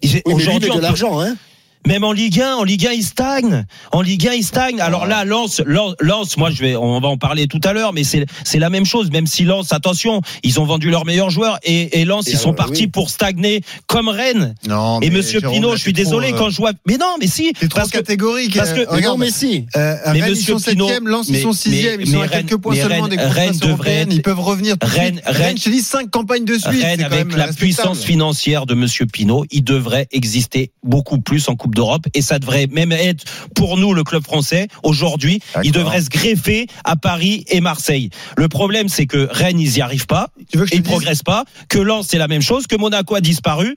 [0.03, 1.37] Il- Oui, Aujourd'hui, de l'argent, hein.
[1.87, 3.65] Même en Ligue 1, en Ligue 1, il stagne.
[3.93, 4.81] En Ligue 1, il stagne.
[4.81, 7.93] Alors là, Lens, Lens, Lens, moi, je vais, on va en parler tout à l'heure,
[7.93, 9.11] mais c'est, c'est la même chose.
[9.11, 12.37] Même si Lens, attention, ils ont vendu leurs meilleurs joueurs et, et Lens, Et ils
[12.39, 12.87] sont euh, partis oui.
[12.89, 14.55] pour stagner comme Rennes.
[14.69, 16.73] Non, Et Monsieur Jérôme, Pinot, je suis désolé euh, quand je vois.
[16.87, 17.53] Mais non, mais si.
[17.59, 18.57] T'es trop que- catégorique.
[18.57, 19.67] parce que- euh, Mais regarde, mais si.
[19.77, 22.29] euh, Mais Rennes, ils sont Pinot- 7 Lens, ils sont 6 mais- ils sont à
[22.29, 25.21] quelques points seulement Rennes- des Rennes devrait Ils peuvent revenir Rennes-.
[25.25, 26.67] Rennes, Rennes- je dis 5 campagnes de suite.
[26.83, 31.57] Rennes, c'est avec la puissance financière de Monsieur Pinot, il devrait exister beaucoup plus en
[31.57, 35.41] Coupe d'Europe et ça devrait même être pour nous le club français aujourd'hui.
[35.63, 38.11] Il devrait se greffer à Paris et Marseille.
[38.37, 41.45] Le problème, c'est que Rennes, ils y arrivent pas, Tu veux que ils progressent pas.
[41.69, 42.67] Que Lens, c'est la même chose.
[42.67, 43.75] Que Monaco a disparu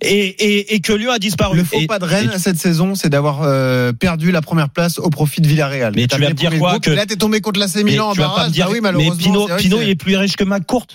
[0.00, 1.56] et, et, et que Lyon a disparu.
[1.58, 4.68] Le faux Et- pas de Rennes et- cette saison, c'est d'avoir euh, perdu la première
[4.70, 5.92] place au profit de Villarreal.
[5.96, 8.14] Mais tu vas me dire quoi, que- Là, t'es tombé contre l'AC mais Milan en
[8.14, 8.52] barrage.
[8.52, 9.12] dire, Ah oui, mais malheureusement.
[9.46, 10.86] Vrai que Pinot, c'est- il est plus riche que McCourt.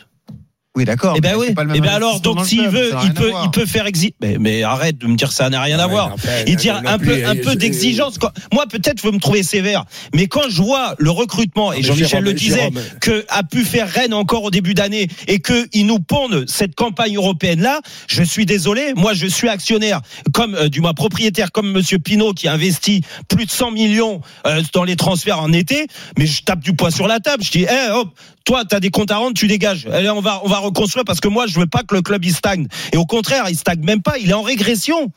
[0.78, 1.16] Oui, d'accord.
[1.18, 1.48] Eh ben oui.
[1.50, 4.16] Eh ben alors, donc s'il veut, il à peut, il peut faire exi.
[4.22, 6.16] Mais, mais arrête de me dire ça n'a rien à Ouais, voir.
[6.48, 8.18] Il euh, dit non un plus, peu, un euh, peu euh, d'exigence.
[8.54, 9.84] Moi, peut-être, vous me trouvez sévère,
[10.16, 12.80] mais quand je vois le recrutement et mais Jean-Michel le disait, Jérôme.
[13.02, 16.76] que a pu faire Rennes encore au début d'année et que ils nous pondent cette
[16.76, 18.94] campagne européenne là, je suis désolé.
[18.96, 20.02] Moi, je suis actionnaire,
[20.34, 24.22] comme euh, du moins propriétaire, comme Monsieur Pinot qui a investi plus de 100 millions
[24.48, 27.44] euh, dans les transferts en été, mais je tape du poing sur la table.
[27.44, 28.10] Je dis, eh, hop,
[28.46, 29.88] toi, t'as des comptes à rendre, tu dégages.
[29.88, 32.24] Allez, on va, on va reconstruire parce que moi, je veux pas que le club
[32.26, 32.68] il stagne.
[32.92, 34.18] Et au contraire, il stagne même pas.
[34.18, 35.12] Il est en régression.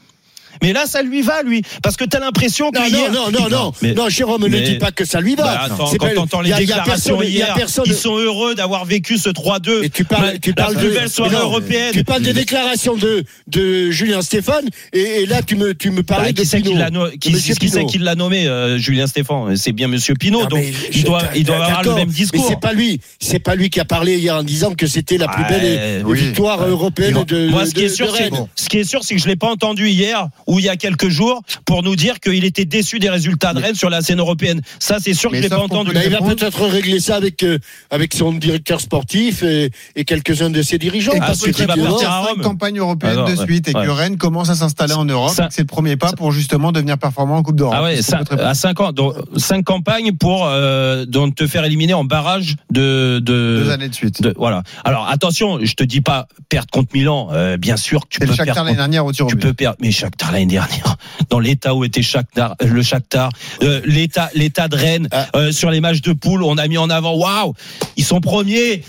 [0.63, 1.63] Mais là, ça lui va, lui.
[1.83, 4.49] Parce que t'as l'impression que Non, hier- non, non, non, non, Mais- non, Jérôme, ne
[4.49, 5.45] mais- dis pas que ça lui va.
[5.45, 7.39] Bah, attends, C'est quand pas- t'entends les y a- il y a déclarations personne- il
[7.39, 9.85] y a hier, personne- ils sont heureux d'avoir vécu ce 3-2.
[9.85, 11.93] Et tu parles, La- tu parles la plus de, belle soirée non, européenne.
[11.93, 16.03] Tu parles des déclarations de, de Julien Stéphane et, et là tu me, tu me
[16.03, 16.79] Bah, parlais de qui c'est qui Pinot.
[16.79, 19.57] l'a no- De qui, c'est qui l'a nommé euh, Julien Stéphane?
[19.57, 22.15] C'est bien Monsieur Pinot, Non, donc mais il doit, il doit avoir le même Mais
[22.15, 22.47] discours.
[22.49, 25.29] c'est pas lui, c'est pas lui qui a parlé hier en disant que c'était la
[25.29, 29.51] plus belle victoire européenne de, Moi, ce qui est sûr, c'est que je l'ai pas
[29.51, 33.11] entendu hier ou il y a quelques jours pour nous dire qu'il était déçu des
[33.11, 34.61] résultats de Rennes sur la scène européenne.
[34.79, 35.93] Ça, c'est sûr que je l'ai pas entendu.
[35.93, 37.59] Bah, il va peut-être régler ça avec, euh,
[37.91, 41.13] avec son directeur sportif et, et quelques-uns de ses dirigeants.
[41.13, 42.43] Et Ah, parce qu'il va partir à cinq Rome.
[42.43, 43.91] campagnes européennes Alors, de ouais, suite et que ouais.
[43.91, 45.33] Rennes commence à s'installer en Europe.
[45.51, 47.75] C'est le premier pas pour justement devenir performant en Coupe d'Europe.
[47.77, 47.99] Ah ouais,
[48.41, 53.21] à 5 ans, donc, cinq campagnes pour euh, donc te faire éliminer en barrage de
[53.23, 54.23] de, Deux années de suite.
[54.23, 54.63] de- voilà.
[54.85, 58.27] Alors attention, je te dis pas perdre contre Milan, euh, bien sûr que tu peux
[58.35, 58.65] perdre.
[58.65, 60.97] l'année dernière au Tu peux perdre, mais Shakhtar l'année dernière,
[61.31, 63.31] dans l'état où était Shakhtar, euh, le Shakhtar,
[63.63, 65.27] euh, l'état, l'état de Rennes, Ah.
[65.37, 67.55] euh, sur les matchs de poule, on a mis en avant, waouh,
[67.97, 68.83] ils sont premiers,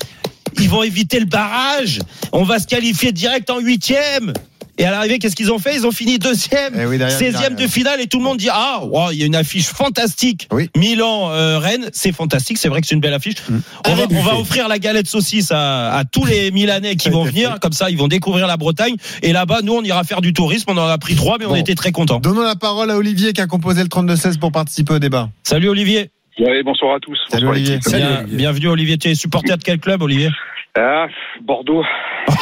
[0.59, 1.99] ils vont éviter le barrage,
[2.31, 4.33] on va se qualifier direct en huitième.
[4.77, 5.75] Et à l'arrivée, qu'est-ce qu'ils ont fait?
[5.75, 7.55] Ils ont fini deuxième, Eh oui, derrière, 16e derrière.
[7.55, 10.47] de finale, et tout le monde dit ah, wow, il y a une affiche fantastique.
[10.51, 10.69] Oui.
[10.75, 13.35] Milan, euh, Rennes, c'est fantastique, c'est vrai que c'est une belle affiche.
[13.47, 13.59] Mm.
[13.87, 14.03] On, va,
[14.35, 17.89] on offrir la galette saucisse à, à tous les Milanais qui vont venir, comme ça
[17.89, 18.95] ils vont découvrir la Bretagne.
[19.21, 20.65] Et là-bas, nous, on ira faire du tourisme.
[20.71, 22.19] On en a pris trois, mais on était très contents.
[22.19, 25.29] Donnons la parole à Olivier qui a composé le 32-16 pour participer au débat.
[25.43, 26.09] Salut Olivier.
[26.37, 27.17] Oui, bonsoir à tous.
[27.29, 27.79] Salut Bonsoir, Olivier.
[27.81, 28.37] Salut, Bien- Olivier.
[28.37, 28.97] bienvenue Olivier.
[28.97, 30.29] Tu es supporter de quel club, Olivier?
[30.77, 31.07] Ah,
[31.41, 31.83] Bordeaux.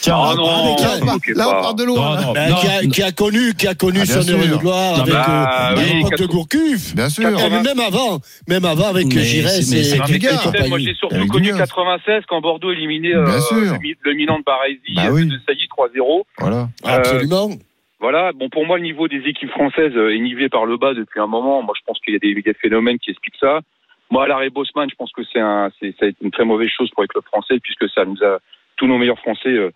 [0.00, 2.16] Tiens, Ah non, Là, on là, on part de loin.
[2.20, 2.32] Non, non.
[2.32, 5.02] Bah, qui, a, qui a connu, qui a connu Ah, son heure de gloire Non,
[5.02, 6.94] avec mais- euh, oui, l'époque de Gourcuff.
[6.94, 7.28] Bien sûr.
[7.28, 11.52] Et même avant, même avant avec Giresse et, Non, moi j'ai surtout Avec connu du
[11.52, 11.58] gars.
[11.58, 15.26] 96 quand Bordeaux éliminait euh, le, Mi- le Milan de Baresi Bah euh, oui.
[15.26, 16.22] de Sailly 3-0.
[16.38, 16.68] Voilà.
[16.84, 17.50] Absolument.
[18.00, 20.94] Voilà, bon pour moi le niveau des équipes françaises euh, est nivelé par le bas
[20.94, 21.62] depuis un moment.
[21.62, 23.60] Moi je pense qu'il y a des, des phénomènes qui expliquent ça.
[24.10, 26.70] Moi l'arrêt Bosman, je pense que c'est un, c'est, ça a été une très mauvaise
[26.70, 28.38] chose pour les clubs français puisque ça nous a
[28.76, 29.70] tous nos meilleurs français, euh,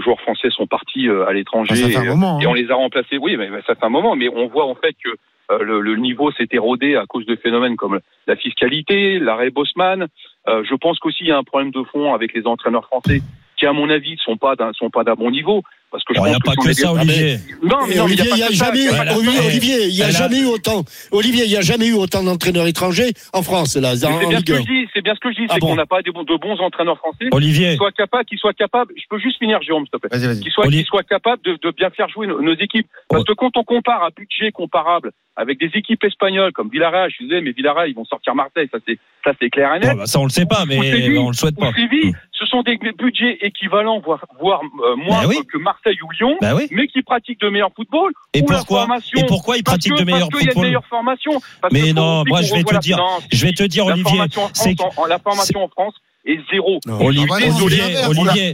[0.00, 1.74] joueurs français sont partis euh, à l'étranger.
[1.94, 2.40] Ah, un et, moment.
[2.40, 2.48] et hein.
[2.48, 3.18] on les a remplacés.
[3.18, 5.10] Oui, mais ça fait un moment, mais on voit en fait que
[5.50, 10.06] euh, le, le niveau s'est érodé à cause de phénomènes comme la fiscalité, l'arrêt Bosman.
[10.48, 13.20] Euh, je pense qu'aussi il y a un problème de fond avec les entraîneurs français
[13.56, 15.62] qui, à mon avis, ne sont pas d'un sont pas d'un bon niveau.
[15.92, 17.36] Parce que je Il n'y a pense pas que ça, Olivier.
[17.62, 18.64] Non, mais Et non, mais Olivier, il n'y a pas que ça.
[18.64, 21.92] jamais a Olivier, Olivier, il y jamais eu autant, Olivier, il y a jamais eu
[21.94, 24.56] autant d'entraîneurs étrangers en France, là, Mais en, C'est en bien ce Ligue que 1.
[24.56, 26.24] je dis, c'est bien ce que je dis, Ah c'est bon qu'on n'a pas bons-
[26.24, 27.72] de bons entraîneurs français Olivier.
[27.72, 28.92] qui soient capables, qui soient capables.
[28.96, 30.18] Je peux juste finir, Jérôme, s'il te plaît.
[30.18, 30.40] Vas-y, vas-y.
[30.40, 32.86] Qui soient, Oli- qui soient capables de, de bien faire jouer nos, nos équipes.
[33.10, 33.24] Parce Oh.
[33.24, 37.40] que quand on compare à budget comparable avec des équipes espagnoles comme Villarreal, je désolé,
[37.42, 39.96] mais Villarreal, ils vont sortir Marseille, ça c'est, ça c'est clair et net.
[39.96, 40.78] Bah, ça, on le sait pas, mais
[41.18, 41.72] on le souhaite ou pas.
[41.74, 45.36] Séville, ce sont des budgets équivalents, voire, voire euh, moins Ben oui.
[45.52, 46.66] que Marseille ou Lyon, Bah oui.
[46.72, 48.10] mais qui pratiquent de meilleurs football.
[48.34, 48.86] Et pourquoi?
[49.16, 50.66] Et pourquoi ils pratiquent que- de meilleurs parce qu'il y a de football?
[50.66, 51.40] meilleures formations.
[51.60, 52.98] Parce Mais non, moi, je vais te dire-
[53.32, 55.94] je vais te dire, la Olivier, formation en c'est France, en- la formation en France
[56.24, 56.78] est zéro.
[56.86, 57.00] Non.
[57.04, 57.82] Olivier, bah Olivier.
[58.08, 58.52] Olivier.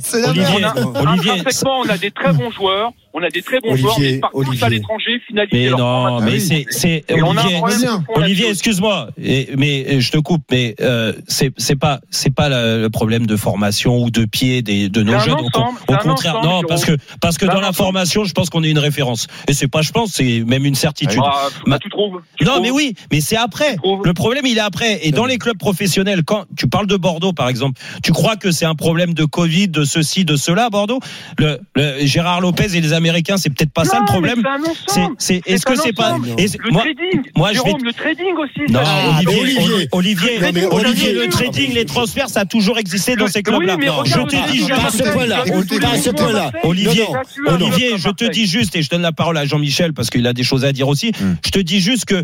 [0.96, 4.10] Olivier, on a des très bons joueurs, on a des très bons Olivier, joueurs, mais
[4.12, 4.64] ils partent tous Olivier.
[4.66, 6.24] à l'étranger, finaliser Mais leur non, formation.
[6.24, 6.66] mais oui.
[6.70, 12.00] c'est, Olivier, Olivier, excuse-moi, et- mais euh, je te coupe, mais euh, c'est c'est pas
[12.10, 15.34] c'est pas le, le problème de formation ou de pied des, de nos jeunes.
[15.34, 18.50] Au, ensemble, au contraire, ensemble, non, parce que parce que dans la formation, je pense
[18.50, 19.26] qu'on est une référence.
[19.48, 21.20] Et c'est pas, je pense, c'est même une certitude.
[21.24, 23.76] Ah, Ma- tu trouves tu Non, trouves mais oui, mais c'est après.
[24.04, 25.06] Le problème, il est après.
[25.06, 28.50] Et dans les clubs professionnels, quand tu parles de Bordeaux, par exemple, tu crois que
[28.50, 31.00] c'est un problème de Covid, de ceci, de cela, Bordeaux?
[31.38, 34.62] Le, le- Gérard Lopez et les Américains, c'est peut-être pas ça Non, le mais problème.
[34.86, 38.34] c'est c'est, est-ce que c'est pas, Le moi, trading, moi, je vais Jérôme, le trading
[38.36, 38.72] aussi.
[38.72, 39.88] non, ça- Ah, Olivier, Olivier.
[39.92, 43.42] Olivier, Non, mais Olivier, Olivier, le trading, les transferts, ça a toujours existé dans ces
[43.42, 43.76] clubs-là.
[43.78, 45.42] Oui, je te dis, regarde, pas à ce point-là.
[45.46, 46.52] Écoutez, Pas à ce point-là.
[46.64, 47.04] Olivier,
[47.46, 50.32] Olivier, je te dis juste, et je donne la parole à Jean-Michel parce qu'il a
[50.32, 51.12] des choses à dire aussi.
[51.20, 51.34] Hmm.
[51.44, 52.22] Je te dis juste que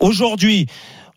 [0.00, 0.66] aujourd'hui,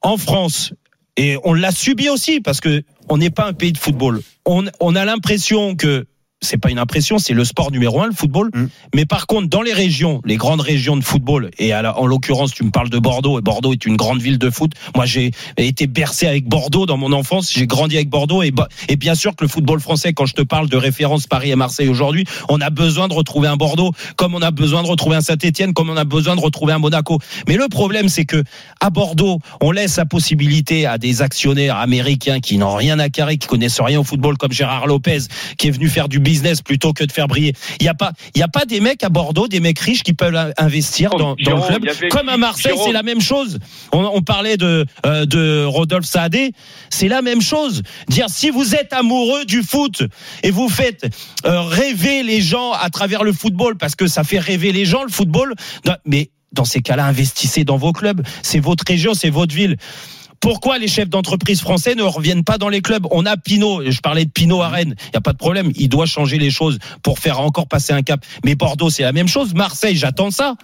[0.02, 0.74] en France,
[1.16, 4.22] et on l'a subi aussi parce que on n'est pas un pays de football.
[4.46, 6.06] On, on a l'impression que
[6.42, 8.52] c'est pas une impression, c'est le sport numéro un, le football.
[8.54, 8.68] Mm.
[8.96, 12.06] Mais par contre, dans les régions, les grandes régions de football, et à la- en
[12.06, 14.72] l'occurrence, tu me parles de Bordeaux, et Bordeaux est une grande ville de foot.
[14.96, 18.54] Moi, j'ai été bercé avec Bordeaux dans mon enfance, j'ai grandi avec Bordeaux, et,
[18.88, 21.56] et bien sûr que le football français, quand je te parle de référence Paris et
[21.56, 25.16] Marseille aujourd'hui, on a besoin de retrouver un Bordeaux, comme on a besoin de retrouver
[25.16, 27.20] un Saint-Etienne, comme on a besoin de retrouver un Monaco.
[27.48, 28.44] Mais le problème, c'est que
[28.80, 33.38] à Bordeaux, on laisse la possibilité à des actionnaires américains qui n'ont rien à carrer,
[33.38, 35.20] qui connaissent rien au football, comme Gérard Lopez,
[35.58, 37.54] qui est venu faire du business plutôt que de faire briller.
[37.80, 40.04] Il y a pas, il y a pas des mecs à Bordeaux, des mecs riches
[40.04, 41.84] qui peuvent in- investir dans, dans le club.
[41.90, 43.60] avait- Comme à Marseille, c'est la même chose.
[43.94, 46.52] On, on parlait de euh, de Rodolphe Saadé,
[46.90, 47.82] c'est la même chose.
[48.10, 50.04] Dire si vous êtes amoureux du foot
[50.44, 51.08] et vous faites
[51.46, 55.04] euh, rêver les gens à travers le football parce que ça fait rêver les gens
[55.04, 55.54] le football,
[56.06, 58.22] mais dans ces cas-là, investissez dans vos clubs.
[58.42, 59.76] C'est votre région, c'est votre ville.
[60.40, 63.06] Pourquoi les chefs d'entreprise français ne reviennent pas dans les clubs?
[63.12, 65.72] On a Pinot, je parlais de Pinot à Rennes, il n'y a pas de problème,
[65.76, 68.24] il doit changer les choses pour faire encore passer un cap.
[68.46, 69.54] Mais Bordeaux, c'est la même chose.
[69.54, 70.56] Marseille, j'attends ça.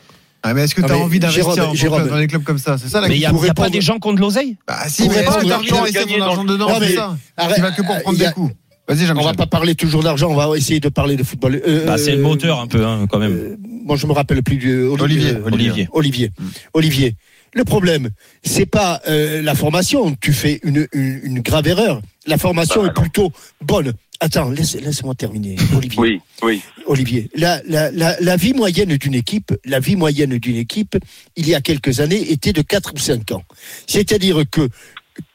[0.43, 1.55] Ah, mais est-ce que Non, tu as mais envie d'investir
[1.89, 2.77] dans les clubs comme ça?
[2.77, 4.19] C'est ça la Mais il n'y a, y a pas des gens qui ont de
[4.19, 4.57] l'oseille?
[4.67, 7.15] Bah si, mais est-ce que il l'argent, son dans argent dedans, Non, c'est mais ça
[7.37, 8.53] arrête, Tu vas que pour prendre y a- des coups.
[8.89, 11.61] On va pas parler toujours d'argent, on va essayer de parler de football.
[11.65, 13.31] Euh, bah, C'est le euh, moteur un peu, hein, quand même.
[13.31, 13.55] euh,
[13.85, 15.87] moi, je me rappelle plus du Olivier, euh, Olivier.
[15.93, 16.31] Olivier.
[16.73, 17.15] Olivier.
[17.53, 18.09] Le problème,
[18.43, 20.15] c'est pas euh, la formation.
[20.19, 22.01] Tu fais une, une, une grave erreur.
[22.25, 23.93] La formation Bah, est plutôt bonne.
[24.19, 25.99] Attends, laisse, laisse-moi terminer, Olivier.
[25.99, 26.61] Oui, oui.
[26.85, 30.97] Olivier, la, la, la, la vie moyenne d'une équipe, la vie moyenne d'une équipe,
[31.35, 33.43] il y a quelques années, était de 4 ou 5 ans.
[33.87, 34.67] C'est-à-dire que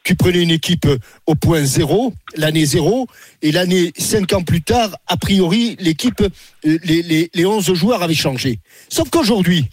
[0.05, 0.87] tu prenais une équipe
[1.27, 3.07] au point zéro, l'année zéro,
[3.43, 6.23] et l'année 5 ans plus tard, a priori, l'équipe,
[6.65, 8.59] les, les, les 11 joueurs avaient changé.
[8.89, 9.67] Sauf qu'aujourd'hui,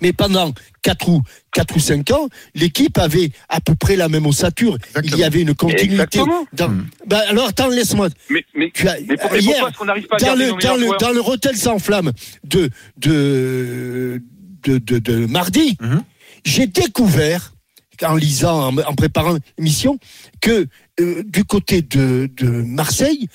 [0.00, 4.26] mais pendant 4 ou, 4 ou 5 ans, l'équipe avait à peu près la même
[4.26, 4.76] ossature.
[5.04, 6.20] Il y avait une continuité.
[6.52, 6.68] Dans...
[6.68, 6.86] Hmm.
[7.06, 8.08] Ben alors, attends, laisse-moi.
[8.30, 10.34] Mais, mais, Tu as, mais, pour- mais hier, pourquoi est-ce qu'on n'arrive pas à dans
[10.34, 12.12] le, dans, le, dans le Rotel sans flamme
[12.44, 14.22] de, de,
[14.64, 16.02] de, de, de mardi, Mhm.
[16.44, 17.54] j'ai découvert,
[18.02, 19.98] en lisant, en, en préparant l'émission,
[20.40, 20.66] que
[21.00, 23.28] euh, du côté de, de Marseille,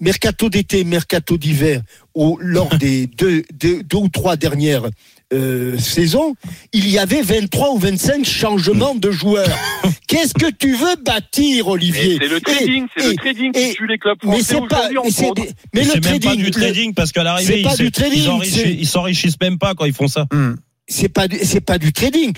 [0.00, 1.82] mercato d'été, mercato d'hiver,
[2.14, 4.84] au- lors des deux, deux, deux ou trois dernières
[5.32, 6.34] euh, saisons,
[6.72, 9.46] il y avait 23 ou 25 changements de joueurs.
[10.08, 13.86] Qu'est-ce que tu veux bâtir, Olivier C'est le trading, c'est le trading et- qui tue
[13.86, 16.50] les clubs mais français c'est pas, mais des- mais le c'est même trading, pas du
[16.50, 20.26] trading parce qu'à l'arrivée, ils, trading, s'enrichissent même pas quand ils font ça.
[20.32, 20.54] Hmm.
[20.88, 22.32] c'est pas du- c'est pas du trading.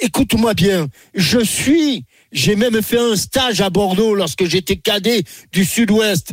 [0.00, 5.22] Écoute-moi bien, je suis, j'ai même fait un stage à Bordeaux lorsque j'étais cadet
[5.52, 6.32] du Sud-Ouest.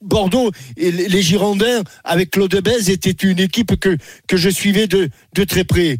[0.00, 5.10] Bordeaux et les Girondins avec Claude Bèze était une équipe que que je suivais de
[5.34, 5.98] de très près.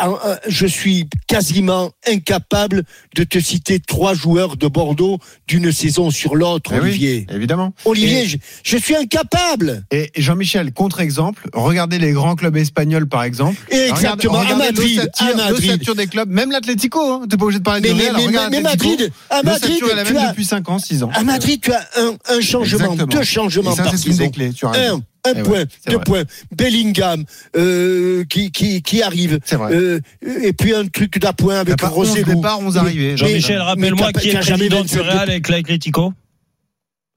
[0.00, 2.84] Ah, ah, Je suis quasiment incapable
[3.16, 7.26] de te citer trois joueurs de Bordeaux d'une saison sur l'autre, Eh oui, Olivier.
[7.32, 7.72] évidemment.
[7.84, 9.82] Olivier, je, je suis incapable.
[9.90, 13.56] Et Jean-Michel, contre-exemple, regardez les grands clubs espagnols par exemple.
[13.70, 15.90] Exactement, à Regardez Madrid, l'ossature- à Madrid.
[15.96, 18.16] des clubs, même l'Atlético, hein, t'es pas obligé de parler Mais, de mais, Real.
[18.16, 21.02] mais, mais l'Atlético, Madrid, à Madrid, est la tu même as, depuis 5 ans, 6
[21.02, 21.10] ans.
[21.12, 23.06] à Madrid, tu as un, un changement, Exactement.
[23.06, 24.30] deux changements Et ça, par saison.
[24.30, 24.96] clés, tu as raison.
[24.98, 26.04] Un, un Eh point, deux vrai.
[26.04, 26.22] points.
[26.56, 27.24] Bellingham
[27.56, 29.38] euh, qui, qui, qui arrive.
[29.44, 29.74] C'est vrai.
[29.74, 30.00] Euh,
[30.42, 32.34] et puis un truc d'appoint avec pas 11 Rosselló.
[32.34, 33.16] départs, 11 Mais- arrivées.
[33.16, 36.12] Jean-Michel, rappelle-moi qui est jamais président du 27 Real avec l'Atlético.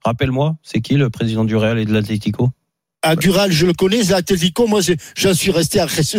[0.04, 2.50] Rappelle-moi, c'est qui le président du Real et de l'Atlético
[3.02, 4.02] À Dural, je le connais.
[4.02, 6.18] L'Atlético, moi, je- j'en suis resté à Jesus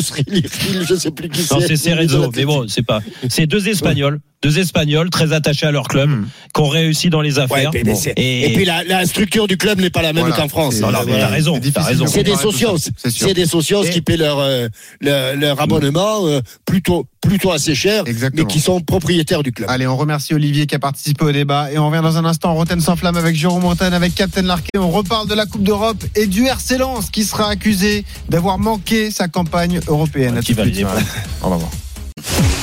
[0.83, 1.53] je sais plus qui c'est.
[1.53, 3.01] Non, c'est Cerezo, mais bon, c'est pas.
[3.29, 6.25] C'est deux Espagnols, deux Espagnols très attachés à leur club, Hmm.
[6.53, 7.71] qui ont réussi dans les Ouais, affaires.
[8.17, 8.51] et...
[8.53, 10.75] puis la, la structure du club n'est pas la même Voilà, qu'en France.
[10.75, 11.25] c'est- Non, non, mais Voilà.
[11.27, 12.03] t'as raison, C'est difficile t'as raison.
[12.05, 14.67] de C'est des socios, c'est des socios Et- qui paient leur, euh,
[15.01, 18.45] leur, leur abonnement euh, plutôt, plutôt assez cher, Exactement.
[18.47, 19.69] mais qui sont propriétaires du club.
[19.69, 22.53] Allez, on remercie Olivier qui a participé au débat et on revient dans un instant.
[22.53, 24.77] Roten sans flamme avec Jérôme Roten, avec Captain Larquet.
[24.77, 29.09] On reparle de la Coupe d'Europe et du RC Lens qui sera accusé d'avoir manqué
[29.09, 30.37] sa campagne européenne.
[30.37, 30.89] À Qui va les sur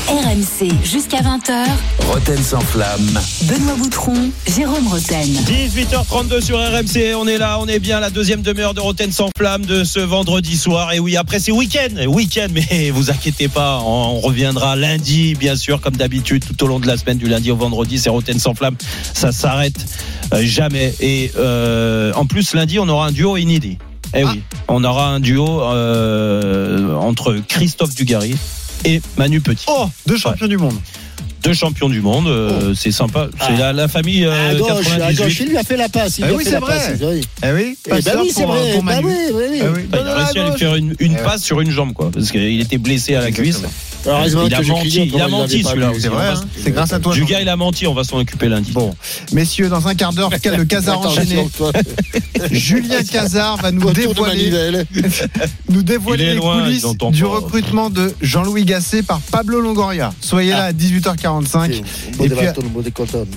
[0.08, 0.70] RMC.
[0.84, 1.66] Jusqu'à 20h.
[2.08, 3.20] Roten sans flamme.
[3.42, 5.24] Benoît Boutron, Jérôme Roten.
[5.24, 9.30] 18h32 sur RMC, on est là, on est bien la deuxième demi-heure de Roten sans
[9.36, 10.92] flamme de ce vendredi soir.
[10.92, 15.80] Et oui, après c'est week-end, week-end, mais vous inquiétez pas, on reviendra lundi, bien sûr,
[15.80, 18.54] comme d'habitude, tout au long de la semaine, du lundi au vendredi, c'est Roten sans
[18.54, 18.76] flamme,
[19.14, 19.86] ça s'arrête
[20.32, 20.92] euh, jamais.
[21.00, 23.78] Et euh, en plus, lundi, on aura un duo inédit.
[24.12, 28.34] Eh oui, on aura un duo euh, entre Christophe Dugarry
[28.84, 29.64] et Manu Petit.
[29.68, 30.74] Oh, deux champions du monde.
[31.42, 33.28] Deux champions du monde, euh, c'est sympa.
[33.38, 33.58] C'est Ah.
[33.58, 35.16] la, la famille euh, à gauche, à 98.
[35.16, 36.18] gauche, il lui a fait la passe.
[36.18, 36.76] Il a oui, c'est la vrai.
[36.76, 37.00] passe.
[37.00, 37.20] oui.
[37.42, 38.72] Eh oui, Eh ben oui, c'est pour, vrai.
[38.74, 39.60] pour Bah oui, oui, oui.
[39.62, 39.82] Ah oui.
[39.90, 42.60] Il a réussi à lui faire une, Eh passe sur une jambe, quoi, parce qu'il
[42.60, 43.62] était blessé à la cuisse.
[44.04, 45.92] Il a menti, crié, il a menti, celui-là.
[45.98, 46.44] C'est vrai, hein.
[46.62, 47.14] c'est grâce à toi.
[47.14, 48.72] Du gars, il a menti, on va s'en occuper lundi.
[48.72, 48.94] Bon,
[49.32, 51.46] messieurs, dans un quart d'heure, le Casar enchaîné.
[52.50, 54.50] Julien Casar va nous dévoiler,
[55.68, 60.12] nous Il dévoiler est les loin, coulisses du recrutement de Jean-Louis Gasset par Pablo Longoria.
[60.20, 61.82] Soyez là à 18h45.
[61.82, 62.46] C'est beau Et de puis.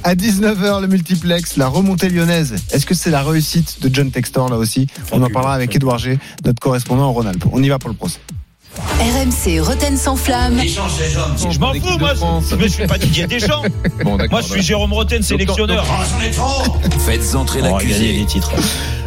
[0.03, 2.55] À 19h, le multiplex, la remontée lyonnaise.
[2.71, 4.87] Est-ce que c'est la réussite de John Textor là aussi?
[5.11, 7.45] On en parlera avec Edouard G, notre correspondant en Rhône-Alpes.
[7.51, 8.19] On y va pour le procès.
[8.99, 10.59] RMC Roten sans flamme.
[10.61, 13.63] Je m'en fous, moi, je, mais je suis pas Didier Deschamps.
[14.03, 15.85] Moi, je suis Jérôme Roten, sélectionneur.
[17.05, 18.13] Faites entrer gagner l'accusé.
[18.13, 18.51] les titres.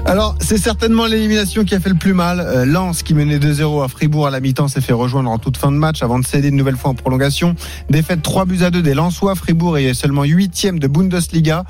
[0.08, 2.38] Alors, c'est certainement l'élimination qui a fait le plus mal.
[2.38, 5.56] Euh, Lens, qui menait 2-0 à Fribourg à la mi-temps, s'est fait rejoindre en toute
[5.56, 7.56] fin de match avant de céder une nouvelle fois en prolongation.
[7.90, 9.34] Défaite 3 buts à 2 des Lensois.
[9.34, 11.64] Fribourg est seulement 8 de Bundesliga.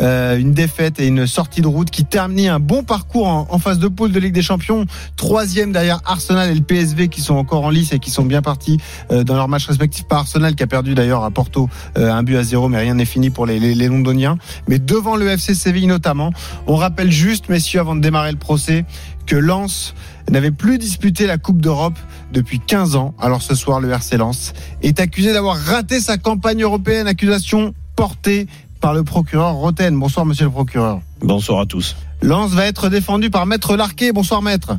[0.00, 3.58] Euh, une défaite et une sortie de route qui termine un bon parcours en, en
[3.58, 4.86] phase de poule de Ligue des Champions.
[5.16, 8.40] Troisième derrière Arsenal et le PSV qui sont encore en lice et qui sont bien
[8.40, 8.78] partis
[9.10, 10.04] euh, dans leur match respectif.
[10.04, 12.94] Pas Arsenal qui a perdu d'ailleurs à Porto euh, un but à 0, mais rien
[12.94, 14.38] n'est fini pour les, les, les Londoniens.
[14.66, 16.32] Mais devant le FC Séville notamment.
[16.66, 18.84] On rappelle juste, messieurs, avant de démarrer le procès,
[19.26, 19.94] que Lens
[20.30, 21.98] n'avait plus disputé la Coupe d'Europe
[22.32, 23.14] depuis 15 ans.
[23.20, 28.46] Alors ce soir, le RC Lens est accusé d'avoir raté sa campagne européenne, accusation portée
[28.80, 29.96] par le procureur Roten.
[29.98, 31.00] Bonsoir, monsieur le procureur.
[31.20, 31.96] Bonsoir à tous.
[32.22, 34.12] Lens va être défendu par Maître Larquet.
[34.12, 34.78] Bonsoir, Maître.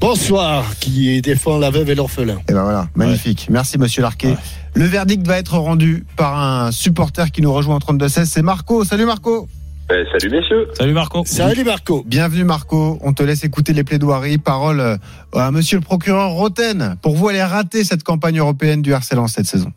[0.00, 2.36] Bonsoir, qui défend la veuve et l'orphelin.
[2.48, 3.46] Et ben voilà, magnifique.
[3.50, 4.32] Merci, monsieur Larquet.
[4.32, 4.36] Ouais.
[4.74, 8.26] Le verdict va être rendu par un supporter qui nous rejoint en 32-16.
[8.26, 8.84] C'est Marco.
[8.84, 9.48] Salut, Marco.
[9.88, 10.66] Eh, salut messieurs.
[10.72, 11.22] Salut Marco.
[11.24, 12.02] Salut Marco.
[12.04, 14.38] Bienvenue Marco, on te laisse écouter les plaidoiries.
[14.38, 14.96] Parole euh,
[15.32, 16.96] à monsieur le procureur Roten.
[17.02, 19.72] Pour vous, elle raté cette campagne européenne du RC Lens cette saison.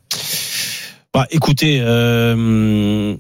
[1.13, 3.15] Bah, écoutez, euh,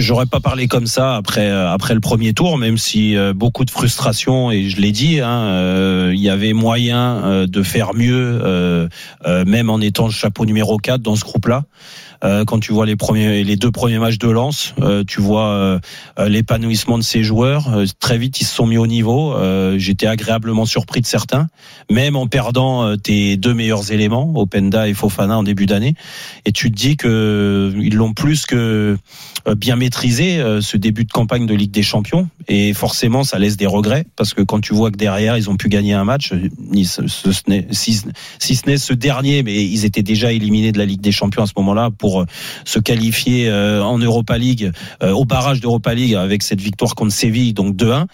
[0.00, 3.64] j'aurais pas parlé comme ça après euh, après le premier tour, même si euh, beaucoup
[3.64, 7.94] de frustration et je l'ai dit, hein, euh, il y avait moyen euh, de faire
[7.94, 8.88] mieux, euh,
[9.26, 11.64] euh, même en étant chapeau numéro 4 dans ce groupe-là.
[12.46, 14.74] Quand tu vois les premiers, les deux premiers matchs de Lens,
[15.06, 15.80] tu vois
[16.18, 17.70] l'épanouissement de ces joueurs.
[17.98, 19.34] Très vite, ils se sont mis au niveau.
[19.78, 21.46] J'étais agréablement surpris de certains,
[21.90, 25.94] même en perdant tes deux meilleurs éléments, Openda et Fofana en début d'année.
[26.44, 28.98] Et tu te dis que ils l'ont plus que
[29.56, 29.89] bien maîtrisé
[30.20, 32.28] euh, ce début de campagne de Ligue des Champions.
[32.48, 35.56] Et forcément, ça laisse des regrets parce que quand tu vois que derrière, ils ont
[35.56, 36.48] pu gagner un match, euh,
[37.72, 41.42] si, ce n'est ce dernier, mais ils étaient déjà éliminés de la Ligue des Champions
[41.42, 42.26] à ce moment-là pour euh,
[42.64, 44.70] se qualifier en Europa League,
[45.02, 48.06] au barrage d'Europa League avec cette victoire contre Séville, donc 2-1.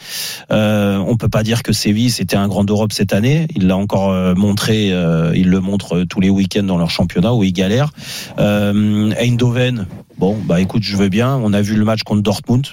[0.50, 3.46] Euh, on peut pas dire que Séville c'était un grand d'Europe cette année.
[3.54, 4.88] Il l'a encore montré,
[5.34, 7.92] il le montre tous les week-ends dans leur championnat où ils galèrent.
[8.38, 9.86] Euh, Eindhoven,
[10.18, 11.36] bon bah écoute, je veux bien.
[11.36, 12.66] On a vu le match contre Dortmund.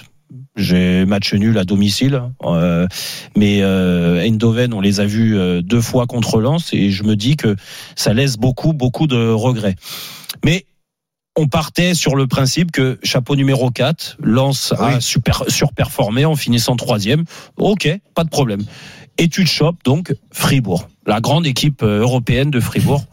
[0.56, 2.86] J'ai match nul à domicile, euh,
[3.36, 7.16] mais euh, Eindhoven, on les a vus euh, deux fois contre Lens et je me
[7.16, 7.56] dis que
[7.96, 9.74] ça laisse beaucoup, beaucoup de regrets.
[10.44, 10.64] Mais
[11.36, 16.76] on partait sur le principe que chapeau numéro 4, Lens a super, surperformé en finissant
[16.76, 17.24] troisième.
[17.56, 18.62] Ok, pas de problème.
[19.16, 23.04] Et tu te chopes donc Fribourg, la grande équipe euh, européenne de Fribourg,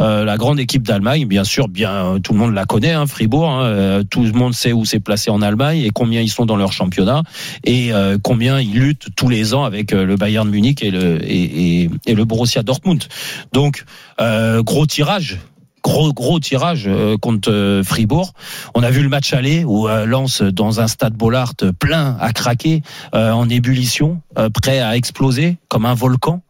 [0.00, 3.06] euh, la grande équipe d'Allemagne, bien sûr, bien euh, tout le monde la connaît, hein,
[3.06, 3.50] Fribourg.
[3.50, 6.46] hein, euh, tout le monde sait où c'est placé en Allemagne et combien ils sont
[6.46, 7.24] dans leur championnat
[7.64, 11.90] et euh, combien ils luttent tous les ans avec le Bayern Munich et le et,
[12.06, 13.04] et le Borussia Dortmund.
[13.52, 13.84] Donc
[14.20, 15.40] euh, gros tirage
[15.82, 18.32] gros gros tirage euh, contre euh, Fribourg.
[18.74, 22.32] On a vu le match aller où euh, Lens dans un stade Bollard plein à
[22.32, 22.82] craquer,
[23.14, 26.42] euh, en ébullition, euh, prêt à exploser comme un volcan.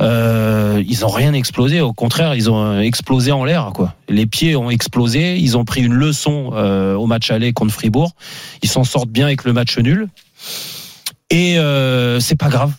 [0.00, 3.72] Euh, ils ont rien explosé, au contraire, ils ont euh, explosé en l'air.
[4.08, 8.12] Les pieds ont explosé, ils ont pris une leçon euh, au match aller contre Fribourg.
[8.62, 10.08] Ils s'en sortent bien avec le match nul.
[11.30, 12.72] Et euh, c'est pas grave.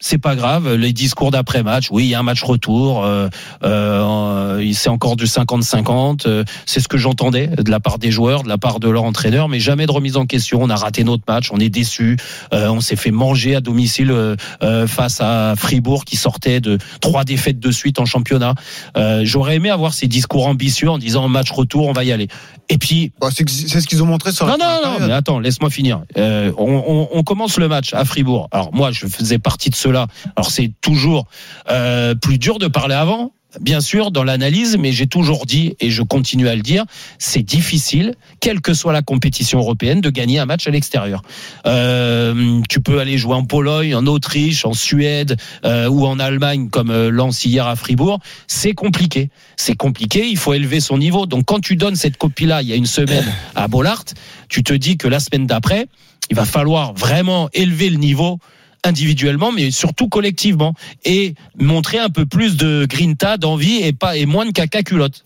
[0.00, 0.74] C'est pas grave.
[0.74, 3.04] Les discours d'après match, oui, il y a un match retour.
[3.04, 3.28] Euh,
[3.64, 6.28] euh, c'est encore du 50-50.
[6.28, 9.02] euh, c'est ce que j'entendais de la part des joueurs, de la part de leur
[9.02, 10.62] entraîneur, mais jamais de remise en question.
[10.62, 12.16] On a raté notre match, on est déçu.
[12.52, 16.78] Euh, on s'est fait manger à domicile euh, euh, face à Fribourg qui sortait de
[17.00, 18.54] trois défaites de suite en championnat.
[19.22, 22.28] J'aurais aimé avoir ces discours ambitieux en disant match retour, on va y aller.
[22.70, 25.38] Et puis Bon, c'est ce qu'ils ont montré sur la non, non, non, mais attends,
[25.38, 26.02] laisse-moi finir.
[26.16, 28.48] Euh, on, on- on commence le match à Fribourg.
[28.50, 30.06] Alors moi, je faisais partie de ceux-là.
[30.36, 31.26] Alors c'est toujours
[31.70, 35.90] euh, plus dur de parler avant, bien sûr, dans l'analyse, mais j'ai toujours dit, et
[35.90, 36.84] je continue à le dire,
[37.18, 41.22] c'est difficile, quelle que soit la compétition européenne, de gagner un match à l'extérieur.
[41.66, 46.68] Euh, tu peux aller jouer en Pologne, en Autriche, en Suède euh, ou en Allemagne,
[46.68, 48.20] comme euh, Lens hier à Fribourg.
[48.46, 49.30] C'est compliqué.
[49.56, 51.26] C'est compliqué, il faut élever son niveau.
[51.26, 54.04] Donc quand tu donnes cette copie-là il y a une semaine à Bollard,
[54.48, 55.86] tu te dis que la semaine d'après,
[56.30, 58.38] il va falloir vraiment élever le niveau
[58.84, 64.26] individuellement, mais surtout collectivement, et montrer un peu plus de grinta, d'envie et pas et
[64.26, 65.24] moins de caca culotte.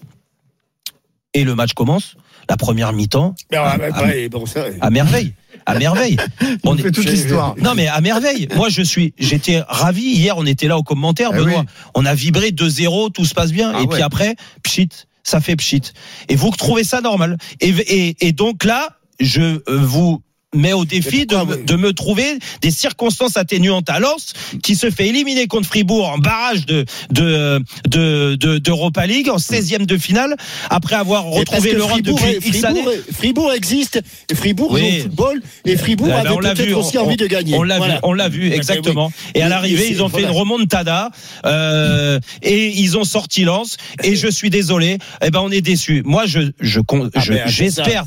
[1.34, 2.14] Et le match commence.
[2.48, 4.44] La première mi-temps, à, bon,
[4.80, 5.32] à merveille,
[5.64, 6.16] à merveille.
[6.64, 7.54] On fait est- toute l'histoire.
[7.62, 8.48] non mais à merveille.
[8.56, 10.36] Moi je suis, j'étais ravi hier.
[10.36, 11.60] On était là au commentaire, Eh Benoît.
[11.60, 11.66] oui.
[11.94, 13.72] On a vibré 2-0, tout se passe bien.
[13.74, 14.34] Ah et puis après,
[14.64, 14.88] pchit,
[15.22, 15.92] ça fait pchit.
[16.28, 17.38] Et vous trouvez ça normal.
[17.60, 20.20] Et, et, et donc là, je euh, vous
[20.54, 24.90] met au défi de, me- de me trouver des circonstances atténuantes à Lens, qui se
[24.90, 29.96] fait éliminer contre Fribourg en barrage de de de de- d'Europa League en 16e de
[29.96, 30.36] finale
[30.68, 32.82] après avoir retrouvé l'Europe Fribourg, depuis X années.
[32.82, 34.80] Fribourg, Fribourg existe, et Fribourg Oui.
[34.80, 37.54] joue au football, et Fribourg Eh ben, avait peut-être aussi on- envie de gagner.
[37.56, 37.94] On l'a Voilà.
[37.94, 39.06] vu, on l'a vu Eh ben exactement.
[39.06, 39.30] oui.
[39.36, 41.10] Et à l'arrivée, ils ont fait une remontada
[41.46, 43.76] euh, et ils ont sorti Lens.
[44.04, 44.98] Et je suis désolé.
[45.24, 46.02] Eh ben, on est déçus.
[46.04, 46.80] Moi, je je
[47.14, 48.04] Ah, mais j'espère.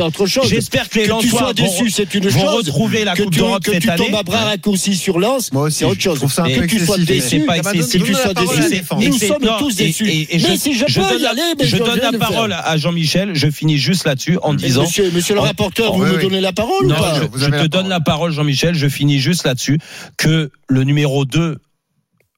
[0.00, 0.48] Autre chose.
[0.48, 1.52] J'espère que les Lensois
[1.88, 2.42] déçu, c'est une chose.
[2.68, 4.04] retrouver la que Coupe tu, d'Europe que cette tu année.
[4.06, 6.20] tombes à bras raccourcis sur Lens, Moi aussi, c'est autre chose.
[6.20, 8.02] que tu sois déçu, pas Donne- excessif.
[8.02, 8.82] que tu sois la parole à déçu.
[9.08, 10.04] Nous sommes tous déçus.
[10.04, 13.34] Mais je- si je peux y aller, je donne la parole à Jean-Michel.
[13.34, 14.82] Je finis juste là-dessus en disant.
[15.12, 16.22] Monsieur, le rapporteur, vous oui, me oui.
[16.22, 18.74] donnez la parole ou pas je, te donne la parole, Jean-Michel.
[18.74, 19.78] Je finis juste là-dessus
[20.16, 21.58] que le numéro 2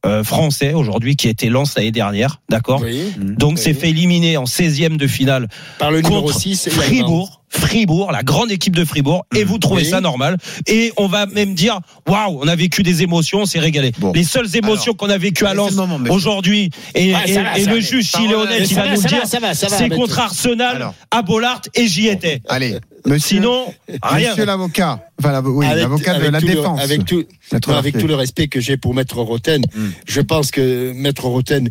[0.07, 3.03] euh, français aujourd'hui, qui était Lens l'année dernière, d'accord Oui.
[3.19, 3.59] Donc Oui.
[3.59, 5.49] s'est fait éliminer en 16e de finale
[5.79, 7.40] Par le numéro contre 6, Fribourg.
[7.53, 9.89] Fribourg, la grande équipe de Fribourg, et vous trouvez Oui.
[9.89, 10.37] ça normal.
[10.69, 13.93] Et on va même dire, waouh, on a vécu des émotions, on s'est régalé.
[13.99, 14.13] Bon.
[14.13, 15.73] Les seules émotions qu'on a vécues à Lens
[16.09, 17.81] aujourd'hui, et, ça et- va, et ça le va.
[17.81, 19.23] juge, s'il est honnête, il va va, nous dire,
[19.55, 20.95] c'est contre Arsenal, Alors.
[21.11, 22.41] à Bollard, et j'y étais.
[22.49, 23.65] Allez, monsieur, Sinon,
[24.03, 24.31] rien.
[24.31, 26.81] monsieur l'avocat, enfin, oui, l'avocat de la tout le- défense.
[26.81, 28.01] avec tout, Maître non, avec Larquet.
[28.03, 29.89] tout le respect que j'ai pour Maître Roten, Hmm.
[30.07, 31.69] je pense que Maître Roten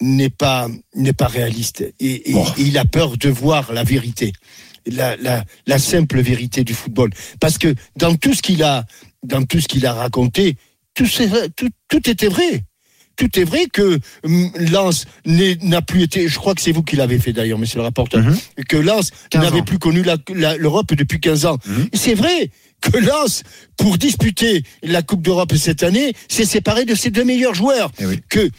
[0.00, 2.44] n'est pas n'est pas réaliste et, et- Bon.
[2.58, 4.32] et il a peur de voir la vérité,
[4.86, 7.10] la, la, la simple vérité du football.
[7.40, 8.86] Parce que dans tout ce qu'il a
[9.22, 10.56] dans tout ce qu'il a raconté,
[10.94, 11.06] tout,
[11.56, 12.64] tout, tout était vrai.
[13.16, 16.28] Tout est vrai que hum, Lens n'a plus été.
[16.28, 18.22] Je crois que c'est vous qui l'avez fait d'ailleurs, Monsieur le rapporteur.
[18.22, 18.36] Mhm.
[18.68, 20.04] Que Lens 15 n'avait plus connu
[20.58, 21.58] l'Europe depuis 15 ans.
[21.66, 21.88] Mhm.
[21.94, 22.50] C'est vrai
[22.82, 23.42] que Lens,
[23.78, 27.90] pour disputer la Coupe d'Europe cette année, s'est séparé de ses deux meilleurs joueurs.
[27.98, 28.20] Eh oui.
[28.28, 28.50] Que,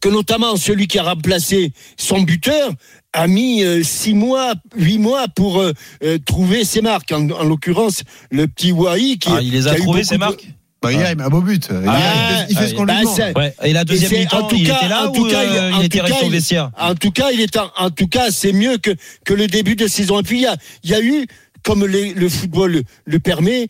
[0.00, 2.72] que notamment celui qui a remplacé son buteur
[3.14, 7.12] a mis euh, six mois, huit mois pour euh, euh, trouver ses marques.
[7.12, 10.14] En, en l'occurrence, le petit Wai qui, Ah, il les a eu trouvés, beaucoup ces
[10.16, 10.46] de- marques
[10.82, 11.68] Bah, il met un beau but.
[11.70, 13.16] Il, Ah, il fait ce qu'on lui bah, demande.
[13.16, 13.54] c'est- Ouais.
[13.62, 15.72] Et la deuxième mi-temps, en tout il cas- était là en tout ou cas, euh,
[15.72, 16.70] en il était resté au il- vestiaire?
[16.78, 18.90] En tout cas, il est en, en tout cas, c'est mieux que
[19.24, 20.20] que le début de saison.
[20.20, 21.26] Et puis il y a, il y a eu,
[21.62, 23.68] comme les- le football le, le permet,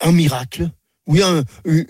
[0.00, 0.68] un miracle.
[1.08, 1.42] Oui, un,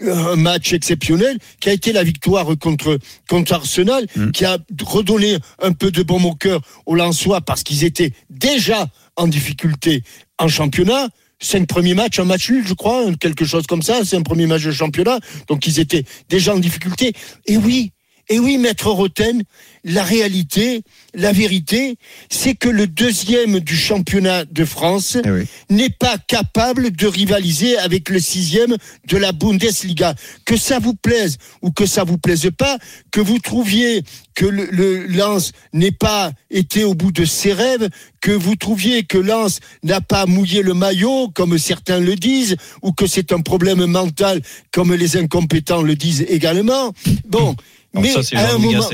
[0.09, 2.99] un match exceptionnel qui a été la victoire contre
[3.29, 4.31] contre Arsenal, Mm.
[4.31, 8.89] qui a redonné un peu de bon au cœur aux Lensois parce qu'ils étaient déjà
[9.17, 10.03] en difficulté
[10.39, 11.09] en championnat.
[11.41, 14.05] Cinq premiers matchs, un match nul, je crois, quelque chose comme ça.
[14.05, 17.13] C'est un premier match de championnat, donc ils étaient déjà en difficulté.
[17.47, 17.93] Et oui,
[18.29, 19.43] et oui, maître Roten,
[19.85, 20.83] la réalité,
[21.15, 21.97] la vérité,
[22.31, 25.45] c'est que le deuxième du championnat de France Eh oui.
[25.71, 28.77] n'est pas capable de rivaliser avec le sixième
[29.09, 30.15] de la Bundesliga.
[30.45, 32.79] Que ça vous plaise ou que ça vous plaise pas,
[33.11, 34.03] que vous trouviez
[34.35, 37.89] que le, le Lens n'ait pas été au bout de ses rêves,
[38.21, 42.93] que vous trouviez que Lens n'a pas mouillé le maillot, comme certains le disent, ou
[42.93, 46.93] que c'est un problème mental, comme les incompétents le disent également.
[47.27, 47.55] Bon,
[47.95, 48.89] Donc mais ça, c'est à un moment,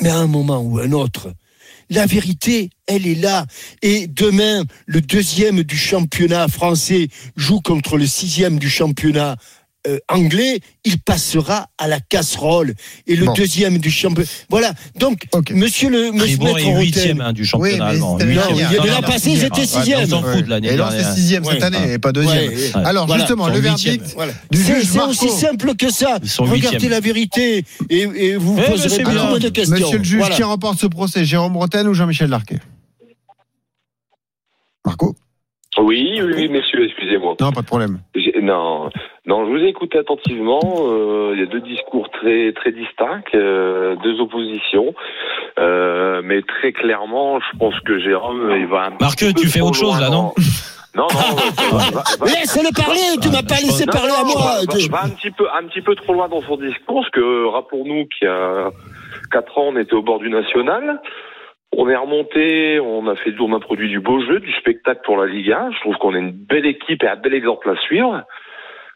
[0.00, 1.32] mais à un moment ou un autre,
[1.90, 3.46] la vérité, elle est là.
[3.82, 9.36] Et demain, le deuxième du championnat français joue contre le sixième du championnat
[9.86, 12.74] euh, anglais, il passera à la casserole.
[13.06, 13.32] Et le Bon.
[13.32, 14.28] deuxième du championnat.
[14.48, 14.72] Voilà.
[14.98, 18.18] Donc, monsieur le monsieur Fribourg Maître est huitième hein, du championnat Oui, allemand.
[18.18, 18.56] c'était l'année Huitième.
[18.58, 18.70] dernière.
[18.70, 20.64] il y a Non, de la non, passée, ils étaient Ouais, sixième.
[20.64, 21.62] Et là, c'est sixième cette Ouais.
[21.64, 22.52] année, et pas deuxième.
[22.84, 23.22] Alors, voilà.
[23.24, 24.04] justement, le verdict
[24.52, 26.18] C'est aussi simple que ça.
[26.38, 29.76] Regardez la vérité et, et vous Eh, poserez beaucoup moins de questions.
[29.76, 30.36] Monsieur le juge, Voilà.
[30.36, 32.58] qui remporte ce procès Jérôme Bretagne ou Jean-Michel Larquet?
[34.84, 35.14] Marco
[35.78, 37.34] Oui, oui, oui, messieurs, excusez-moi.
[37.40, 37.98] Non, pas de problème.
[38.42, 38.90] Non,
[39.26, 40.60] non, je vous ai écouté attentivement.
[40.64, 44.94] euh, Il y a deux discours très très distincts, euh, deux oppositions,
[45.58, 48.86] euh, mais très clairement, je pense que Jérôme, il va.
[48.86, 50.32] un Marc, petit peu tu fais autre chose, là, non
[50.94, 51.78] Non, non.
[51.78, 54.42] va- Laisse-le parler, tu m'as pas laissé non, parler à non, moi.
[54.68, 57.10] va- va- va un petit peu, un petit peu trop loin dans son discours, parce
[57.12, 58.68] que rappelons-nous qu'il y a
[59.30, 61.00] quatre ans, on était au bord du national.
[61.74, 65.16] On est remonté, on a fait, on a produit du beau jeu, du spectacle pour
[65.16, 65.70] la Ligue 1.
[65.72, 68.22] Je trouve qu'on est une belle équipe et un bel exemple à suivre.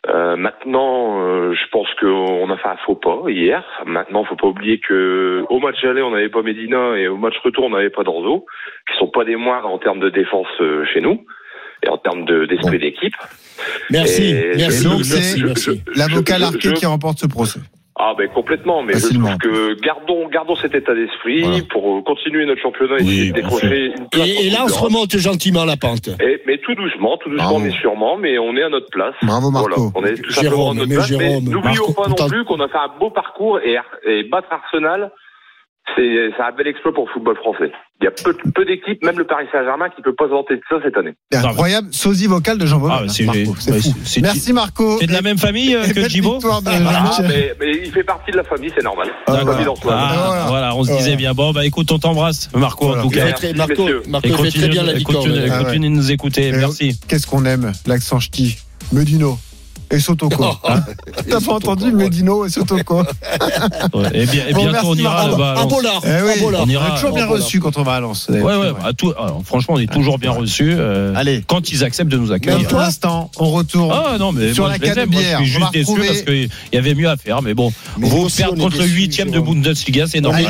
[0.08, 3.64] Euh, maintenant, euh, je pense qu'on a fait un faux pas hier.
[3.86, 7.34] Maintenant, faut pas oublier que au match aller, on n'avait pas Medina et au match
[7.42, 8.44] retour, on n'avait pas Dorzo,
[8.90, 11.24] qui sont pas des moindres en termes de défense euh, chez nous
[11.82, 13.14] et en termes de- d'esprit d'équipe.
[13.90, 15.82] Merci, Et merci, donc, merci, c'est- merci.
[15.96, 17.60] L'avocat Larquet je- qui remporte ce procès.
[17.99, 19.30] Ah ben complètement, mais Facilement.
[19.42, 21.59] je trouve que gardons gardons cet état d'esprit Voilà.
[21.70, 24.28] pour euh, continuer notre championnat et Oui, décrocher une place.
[24.28, 26.09] Et, et là, on se remonte gentiment la pente.
[26.20, 27.64] Et- mais tout doucement, tout doucement, Bravo.
[27.64, 29.14] mais sûrement, mais on est à notre place.
[29.22, 29.68] Bravo, Marco.
[29.68, 31.09] Voilà, on est tout simplement à notre mais place.
[31.09, 33.76] Jérôme, mais n'oublions pas non plus qu'on a fait un beau parcours et,
[34.07, 35.11] et battre Arsenal,
[35.95, 37.70] c'est c'est un bel exploit pour le football français.
[38.01, 40.57] Il y a peu, peu d'équipes, même le Paris Saint-Germain, qui peut pas se vanter
[40.57, 41.14] de ça cette année.
[41.32, 42.91] C'est incroyable, sosie vocal de Jean Baume.
[42.93, 43.95] Ah, c'est- Marco, c'est ouais, fou.
[44.03, 44.99] c'est- c'est- Merci Marco.
[45.01, 47.26] C'est de la même famille euh, Et que victoire de Ah, Jean-Michel.
[47.28, 49.09] mais, mais il fait partie de la famille, c'est normal.
[49.26, 49.64] Ah, voilà.
[49.64, 49.97] d'Antoine.
[49.99, 50.45] Ah, Voilà.
[50.49, 50.76] voilà.
[50.76, 51.32] on se disait bien.
[51.32, 53.01] Bon, bah écoute, on t'embrasse, Marco, Voilà.
[53.03, 53.32] en tout cas.
[53.32, 53.87] très- Marco.
[54.09, 55.64] Marco Et fait très bien la continue, Ah ouais.
[55.64, 56.49] continue de nous écouter.
[56.49, 57.01] Et Merci.
[57.09, 58.59] Qu'est-ce qu'on aime L'accent ch'ti.
[58.93, 59.39] Medino.
[59.91, 60.45] Et Sotoko.
[60.68, 60.82] Hein
[61.30, 63.05] T'as pas entendu Medino et Sotoko
[63.95, 65.55] Ouais, Et, bien, et Bon, bientôt, merci, on ira là-bas.
[65.55, 65.62] à
[66.05, 66.30] Eh oui.
[66.45, 66.89] On On ira.
[66.89, 68.28] est toujours bien reçu quand on va à Lens.
[68.28, 70.72] Ouais, ouais, bah, tout- alors, franchement, on est toujours bien reçus.
[70.72, 71.45] euh, Allez.
[71.47, 72.68] Quand ils acceptent de nous accueillir.
[72.76, 73.93] un instant, on retourne.
[73.95, 75.11] Ah non, mais Sur moi, la je aime.
[75.11, 77.43] Moi, bière, je suis juste déçu retrouver- parce qu'il y avait mieux à faire.
[77.43, 79.62] Mais bon, Mais vous perdre contre le déçus, huitième de Jérôme.
[79.62, 80.47] Bundesliga, c'est normal.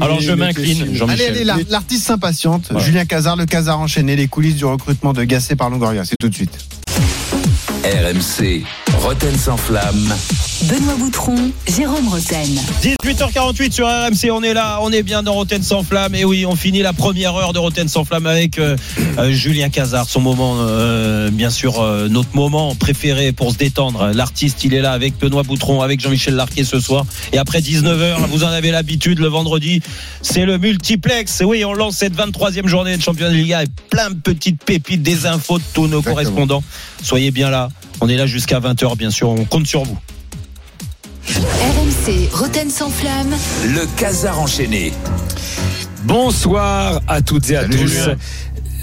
[0.00, 1.00] Alors je m'incline.
[1.08, 2.70] Allez, allez, la- l'artiste s'impatiente.
[2.78, 6.04] Julien Cazard, le Cazard enchaîné, les coulisses du recrutement de Gassé par Longoria.
[6.04, 6.58] C'est tout de suite.
[7.84, 8.64] RMC,
[9.02, 10.14] Roten sans flamme.
[10.64, 12.46] Benoît Boutron, Jérôme Roten.
[12.82, 16.14] 18h48 sur RMC, on est là, on est bien dans Roten sans flamme.
[16.14, 18.76] Et oui, on finit la première heure de Roten sans flamme avec euh,
[19.18, 24.12] euh, Julien Cazard, son moment, euh, bien sûr, euh, notre moment préféré pour se détendre.
[24.14, 27.04] L'artiste, il est là avec Benoît Boutron, avec Jean-Michel Larquet ce soir.
[27.32, 29.82] Et après 19h, vous en avez l'habitude, le vendredi,
[30.22, 31.40] c'est le multiplex.
[31.40, 34.62] Et oui, on lance cette 23e journée de championnat de Liga et plein de petites
[34.62, 36.14] pépites, des infos de tous nos Exactement.
[36.14, 36.62] correspondants.
[37.02, 37.68] Soyez bien là.
[38.00, 39.28] On est là jusqu'à 20h, bien sûr.
[39.30, 39.98] On compte sur vous.
[41.28, 43.34] RMC, Roten sans flamme.
[43.66, 44.92] Le casar enchaîné.
[46.04, 47.86] Bonsoir à toutes et à Salut, tous.
[47.88, 48.16] Julien.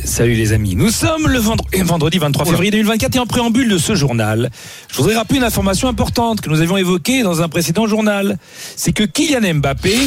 [0.05, 0.75] Salut les amis.
[0.75, 4.49] Nous sommes le vendre- vendredi 23 février 2024 et en préambule de ce journal,
[4.89, 8.37] je voudrais rappeler une information importante que nous avions évoquée dans un précédent journal.
[8.77, 9.97] C'est que Kylian Mbappé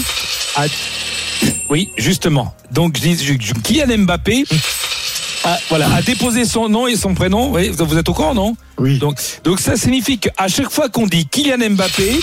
[0.57, 0.65] a...
[1.69, 2.55] Oui, justement.
[2.73, 4.45] Donc, je dis, je- je- Kylian Mbappé
[5.45, 7.53] a, voilà, a déposé son nom et son prénom.
[7.53, 8.99] Oui, vous êtes au courant, non Oui.
[8.99, 12.21] donc, donc ça signifie qu'à chaque fois qu'on dit Kylian Mbappé,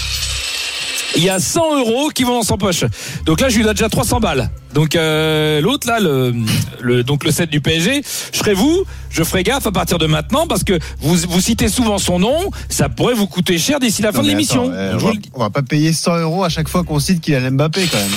[1.15, 2.83] il y a 100 euros qui vont dans son poche.
[3.25, 4.49] Donc là, je lui donne déjà 300 balles.
[4.75, 6.33] Donc euh, l'autre là, le,
[6.81, 10.05] le donc le 7 du PSG, je serai vous, je ferai gaffe à partir de
[10.05, 14.03] maintenant parce que vous vous citez souvent son nom, ça pourrait vous coûter cher d'ici
[14.03, 14.69] la fin de l'émission.
[14.71, 17.33] euh, on, va, on va pas payer 100 euros à chaque fois qu'on cite qu'il
[17.33, 18.07] a Mbappé quand même.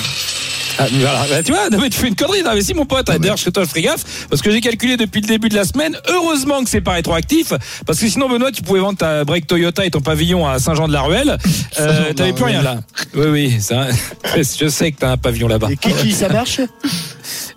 [0.79, 1.25] Ah, mais voilà.
[1.29, 2.41] Bah, tu vois, non, mais tu fais une connerie.
[2.43, 4.97] Non, mais si mon pote, d'ailleurs, je toi, je ferai gaffe parce que j'ai calculé
[4.97, 5.97] depuis le début de la semaine.
[6.09, 7.53] Heureusement que c'est pas rétroactif
[7.85, 11.37] parce que sinon, Benoît, tu pouvais vendre ta break Toyota et ton pavillon à Saint-Jean-de-la-Ruelle.
[11.79, 12.81] Euh, T'avais plus rien là.
[13.15, 13.57] Oui, oui.
[13.59, 13.87] c'est un-
[14.35, 15.69] Je sais que t'as un pavillon là-bas.
[15.71, 16.59] Et Kiki, ça marche?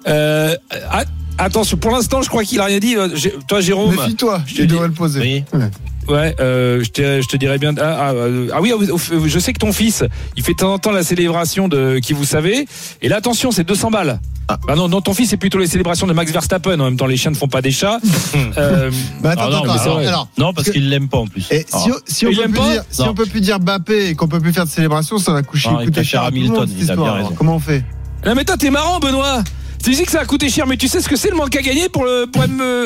[0.09, 0.55] Euh,
[0.91, 1.05] ah,
[1.39, 2.97] attention, pour l'instant, je crois qu'il a rien dit.
[2.97, 3.09] Euh,
[3.49, 3.95] Toi, Jérôme.
[3.95, 5.21] Méfie-toi, je je te devrais le poser.
[5.21, 5.45] Oui.
[5.59, 5.67] Ouais.
[6.09, 7.75] Ouais, euh, je, te, je te dirais bien.
[7.79, 8.97] Ah, ah, euh, ah oui, ah,
[9.27, 10.05] je sais que ton fils,
[10.37, 12.67] il fait de temps en temps la célébration de qui vous savez.
[13.03, 14.21] Et là, attention, c'est 200 balles.
[14.49, 14.59] Ah.
[14.69, 16.79] Ah non, non, ton fils, c'est plutôt les célébrations de Max Verstappen.
[16.79, 17.99] En même temps, les chiens ne font pas des chats.
[18.57, 18.91] euh,
[19.21, 20.07] Bah, attends, Ah non, attends, mais c'est alors, vrai.
[20.07, 21.47] alors, Non, parce qu'il l'aime pas en plus.
[21.51, 21.79] et si, Ah.
[21.89, 24.29] on- si on Il peut plus dire, si on peut plus dire Mbappé et qu'on
[24.29, 26.71] peut plus faire de célébration, ça va coucher, Ah, il coûter cher à Hamilton, monde,
[26.79, 27.33] il a bien raison.
[27.37, 27.83] Comment on fait?
[28.25, 29.43] Non, mais toi, t'es marrant, Benoît.
[29.87, 31.55] Tu dis que ça a coûté cher, mais tu sais ce que c'est le manque
[31.55, 32.43] à gagner pour le, pour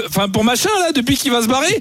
[0.06, 1.80] enfin, pour machin, là, depuis qu'il va se barrer?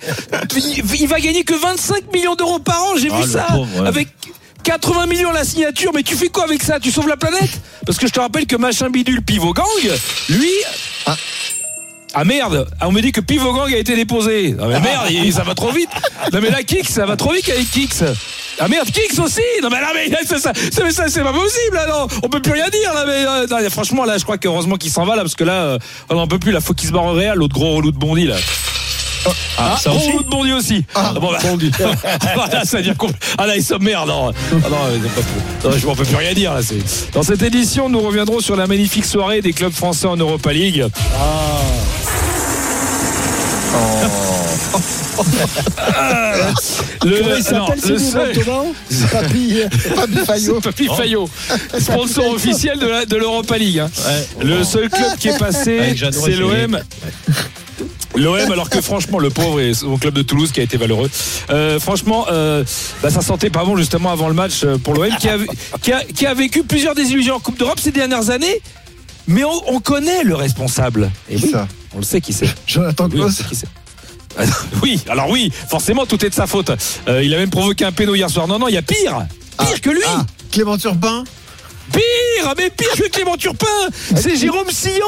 [0.55, 3.43] il, il va gagner que 25 millions d'euros par an, j'ai Ah, vu ça.
[3.49, 3.87] pauvre, ouais.
[3.89, 4.07] Avec
[4.63, 6.79] 80 millions la signature, mais tu fais quoi avec ça?
[6.79, 7.49] Tu sauves la planète?
[7.85, 9.65] Parce que je te rappelle que machin bidule Pivot Gang,
[10.29, 10.51] lui,
[11.05, 11.17] Ah.
[12.13, 14.55] Ah merde, Ah, on me dit que Pivot Gang a été déposé.
[14.59, 15.89] Ah mais merde, ça va trop vite.
[16.33, 18.03] Non mais là Kix, ça va trop vite avec Kix.
[18.59, 19.41] Ah merde, Kix aussi.
[19.61, 22.07] Non mais là mais c'est pas possible là.
[22.23, 25.05] On peut plus rien dire là mais euh, franchement là je crois qu'heureusement qu'il s'en
[25.05, 25.79] va là parce que là euh,
[26.09, 27.97] on en peut plus là faut qu'il se barre au Real l'autre gros relou de
[27.97, 28.35] Bondy là.
[29.57, 30.85] Ah, ça gros aussi relou de Bondy aussi.
[30.95, 31.39] Ah, bon, bah,
[32.35, 34.31] voilà, ça veut dire qu'on ah là ils sont merde non.
[34.31, 36.61] Ah, non, non, je m'en peux plus rien dire là.
[37.13, 40.85] Dans cette édition, nous reviendrons sur la magnifique soirée des clubs français en Europa League.
[41.15, 41.59] Ah.
[47.05, 48.33] Le, Comment il non, s'appelle le seul-
[49.11, 49.55] Papy
[49.95, 50.61] Papy Fayot.
[50.61, 51.29] Papy Fayot,
[51.79, 53.79] sponsor officiel de l'Europa League.
[53.79, 53.89] hein.
[54.41, 56.79] Le seul club qui est passé, c'est l'OM.
[58.19, 61.09] L'OM, alors que franchement, le pauvre et son club de Toulouse qui a été valeureux.
[61.49, 62.63] Euh, franchement, euh,
[63.01, 65.37] bah, ça sentait pas bon justement avant le match euh, pour l'OM qui a,
[65.81, 68.61] qui, a, qui a vécu plusieurs désillusions en Coupe d'Europe ces dernières années.
[69.27, 71.11] Mais on, on connaît le responsable.
[71.29, 72.49] Et oui, ça on le sait qui c'est.
[72.67, 73.41] Jonathan Oui, Klaus.
[74.37, 74.43] Ah,
[74.83, 76.71] Oui, alors oui, forcément, tout est de sa faute.
[77.07, 78.47] Euh, il a même provoqué un péno hier soir.
[78.47, 79.25] Non, non, il y a pire.
[79.57, 80.01] Pire que lui.
[80.07, 81.23] Ah, Clément Turpin
[81.91, 83.67] Pire, mais pire que Clément Turpin,
[84.15, 85.05] c'est Jérôme Sillon.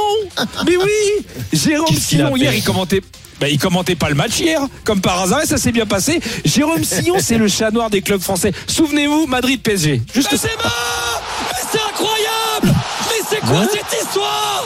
[0.65, 3.01] Mais oui, Jérôme Sillon hier, il commentait.
[3.39, 6.19] bah, il commentait pas le match hier, comme par hasard, et ça s'est bien passé.
[6.45, 8.51] Jérôme Sillon, c'est le chat noir des clubs français.
[8.67, 10.01] Souvenez-vous, Madrid PSG.
[10.13, 10.47] Juste ça.
[10.47, 12.75] Mais c'est incroyable
[13.09, 14.65] Mais c'est quoi cette histoire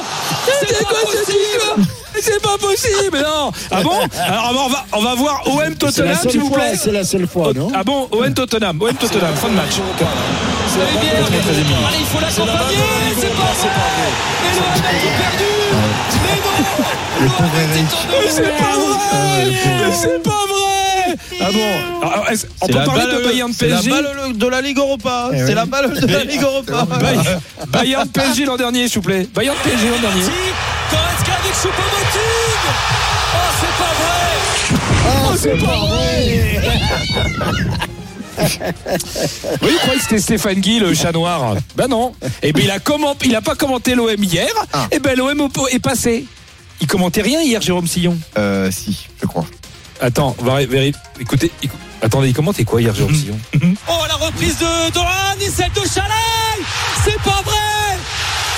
[0.59, 1.87] C'est pas possible
[2.21, 3.51] C'est pas possible, non.
[3.71, 6.73] Ah bon Alors on va, on va voir OM Tottenham, s'il vous plaît.
[6.81, 9.75] c'est la seule fois, non Ah bon, OM Tottenham, OM Tottenham, fin de match.
[9.75, 11.11] Allez, bien.
[11.87, 12.77] Allez, il faut l'accompagner.
[13.17, 13.69] C'est pas vrai.
[14.43, 14.81] Et l'OM a
[15.21, 15.51] perdu.
[16.23, 17.87] Mais non.
[18.23, 22.25] Mais c'est pas vrai Mais c'est pas vrai Ah bon Alors,
[22.61, 24.07] On peut parler de Bayern C'est la PSG balle
[24.37, 25.29] de la Ligue Europa.
[25.33, 25.53] Eh C'est oui.
[25.53, 26.85] la balle de la Ligue Europa.
[26.99, 27.17] Bay-
[27.67, 29.27] Bayern PSG l'an dernier, s'il vous plaît.
[29.33, 30.23] Bayern PSG l'an dernier.
[31.61, 32.63] Choupo-Moting.
[33.33, 34.29] Oh, c'est pas vrai.
[35.07, 36.15] Oh, c'est pas vrai
[39.61, 41.55] Oui, il croyait que c'était Stéphane Guy, le chat noir.
[41.75, 42.13] Ben non.
[42.43, 44.49] Et ben il a comment, il a pas commenté l'OM hier.
[44.73, 44.87] Ah.
[44.91, 46.25] Et ben l'OM est passé.
[46.81, 48.17] Il commentait rien hier, Jérôme Sillon.
[48.37, 49.45] Euh, si, je crois.
[50.01, 50.99] Attends, on va ré- vérifier.
[51.21, 53.39] Écoutez, écou- attendez, il commentait quoi hier, Jérôme Sillon
[53.87, 56.59] Oh, la reprise de Doran et celle de Chalaï.
[57.05, 57.55] C'est pas vrai.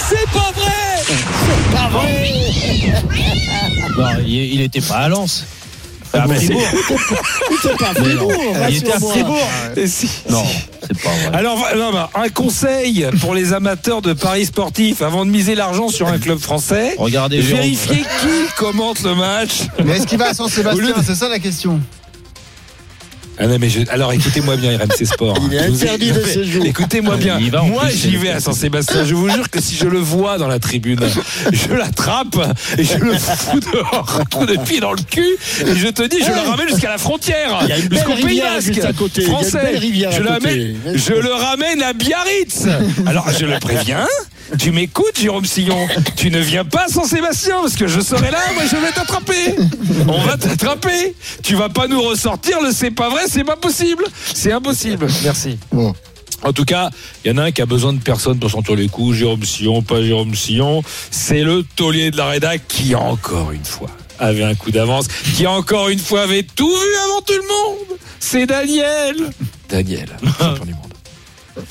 [0.09, 2.07] C'est pas vrai.
[3.97, 5.45] Non, il, il était pas à Lens.
[6.13, 6.63] Ah, mais Fribourg.
[7.61, 8.31] T'es pas Fribourg,
[8.69, 8.99] Il était à.
[8.99, 9.47] Fribourg.
[9.85, 10.09] Si.
[10.29, 10.43] Non,
[10.81, 11.37] c'est pas vrai.
[11.37, 15.89] Alors, non, bah, un conseil pour les amateurs de paris sportifs avant de miser l'argent
[15.89, 16.95] sur un club français.
[16.97, 17.39] Regardez.
[17.41, 19.63] Vérifiez qui commente le match.
[19.83, 21.79] Mais est-ce qu'il va à San Sébastien C'est ça la question.
[23.39, 25.37] Ah non, mais je- alors écoutez-moi bien, RMC Sport.
[25.47, 26.65] Il est interdit de séjour.
[26.65, 27.37] Écoutez-moi bien.
[27.39, 29.05] Il va en Moi, j'y vais à Saint-Sébastien.
[29.05, 30.99] Je vous jure que si je le vois dans la tribune,
[31.51, 32.35] je l'attrape
[32.77, 35.37] et je le fous dehors, coup de pied dans le cul.
[35.61, 37.59] Et je te dis, je le ramène jusqu'à la frontière.
[37.63, 38.95] Il y a une belle Jusqu'au Pays Basque.
[38.97, 39.21] côté.
[39.21, 39.59] Il y a une Français.
[39.63, 40.39] belle rivière à je, le côté.
[40.47, 42.65] ramène, je le ramène à Biarritz.
[43.05, 44.07] Alors, je le préviens.
[44.57, 48.39] Tu m'écoutes, Jérôme Sillon Tu ne viens pas à Saint-Sébastien parce que je serai là,
[48.53, 49.55] moi je vais t'attraper.
[50.07, 51.15] On va t'attraper.
[51.43, 54.05] Tu vas pas nous ressortir le c'est pas vrai, c'est pas possible.
[54.33, 55.07] C'est impossible.
[55.23, 55.57] Merci.
[55.71, 55.93] Bon.
[56.43, 56.89] En tout cas,
[57.25, 59.17] il y en a un qui a besoin de personne pour sentir les coups.
[59.17, 60.83] Jérôme Sillon, pas Jérôme Sillon.
[61.09, 63.89] C'est le taulier de la rédac qui, encore une fois,
[64.19, 67.99] avait un coup d'avance, qui, encore une fois, avait tout vu avant tout le monde.
[68.19, 69.15] C'est Daniel.
[69.69, 70.86] Daniel, champion du monde.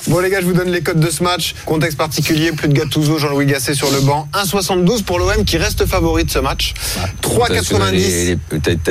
[0.08, 1.54] Bon les gars, je vous donne les codes de ce match.
[1.64, 4.28] Contexte particulier, plus de Gattuso, Jean-Louis Gasset sur le banc.
[4.32, 6.74] 1,72 pour l'OM qui reste favori de ce match.
[7.22, 8.38] 3,90.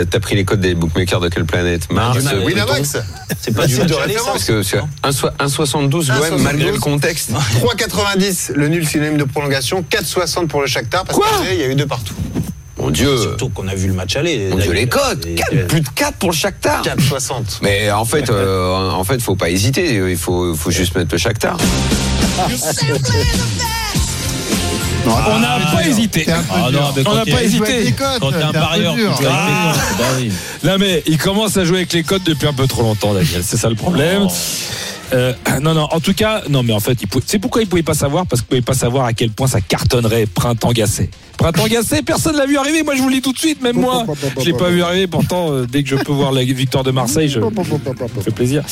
[0.09, 1.91] T'as- pris les codes des bookmakers de quelle planète?
[1.91, 2.97] Mars du- euh, Winamax.
[3.39, 4.25] C'est pas Le du de référence.
[4.25, 6.41] ça Parce que c'est un so- 1,72 l'OM 1,72.
[6.43, 7.31] malgré le contexte.
[7.59, 9.83] 3,90 le nul synonyme de prolongation.
[9.87, 12.13] 4,60 pour le Shakhtar parce qu'il y a eu deux partout.
[12.85, 14.49] Mon Dieu, Surtout qu'on a vu le match aller.
[14.51, 15.25] mon Dieu les codes.
[15.25, 16.83] Et- Quatre- plus de 4 pour le Shakhtar.
[16.83, 17.59] 4,60.
[17.63, 19.95] Mais en fait, euh, en fait, faut pas hésiter.
[20.07, 21.57] Il faut, faut juste mettre le Shakhtar.
[25.07, 26.25] On n'a pas hésité.
[26.27, 27.83] Ah non, On n'a pas hésité.
[27.83, 29.73] les codes, Quand t'es un parieur, tu avec Ah.
[29.73, 29.97] les.
[29.97, 30.31] Bah oui.
[30.63, 33.41] Non mais il commence à jouer avec les codes depuis un peu trop longtemps, Daniel.
[33.43, 34.27] C'est ça le problème.
[34.29, 34.33] Oh.
[35.13, 35.87] Euh, non, non.
[35.91, 38.47] En tout cas, non, mais en fait, c'est pourquoi il pouvait pas savoir parce qu'il
[38.49, 41.11] pouvait pas savoir à quel point ça cartonnerait printemps gacé.
[41.37, 42.83] Printemps gacé, personne l'a vu arriver.
[42.83, 44.05] Moi, je vous le dis tout de suite, même moi,
[44.39, 45.07] je l'ai pas vu arriver.
[45.07, 48.63] Pourtant, euh, dès que je peux voir la victoire de Marseille, je, ça fait plaisir.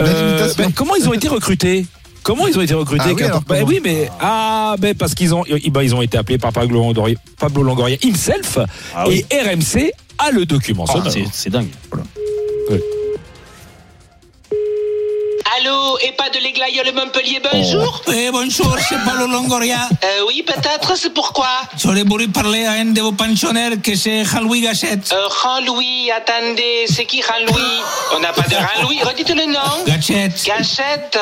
[0.00, 1.86] Euh, ben, comment ils ont été recrutés?
[2.22, 5.32] Comment ils ont été recrutés Ah oui, alors Ben oui, mais ah ben parce qu'ils
[5.32, 8.58] ont, ils, ben, ils ont été appelés par Pablo Longoria, Pablo Longoria himself
[8.96, 9.24] Ah oui.
[9.30, 10.86] et RMC a le document.
[10.88, 11.68] Ah, c'est- C'est dingue.
[15.58, 16.62] Allô, et pas de l'Aigle
[16.94, 19.88] Montpellier, bonjour Eh, bonjour, c'est Paulo Longoria.
[20.04, 21.48] Euh, oui, peut-être, c'est pourquoi?
[21.82, 25.12] J'aurais voulu parler à un de vos pensionnaires que c'est Jean-Louis Gachette.
[25.12, 27.80] euh, Jean-Louis, attendez, c'est qui Jean-Louis?
[28.14, 30.44] On n'a pas de Jean-Louis, redites le nom Gachette.
[30.44, 31.18] Gachette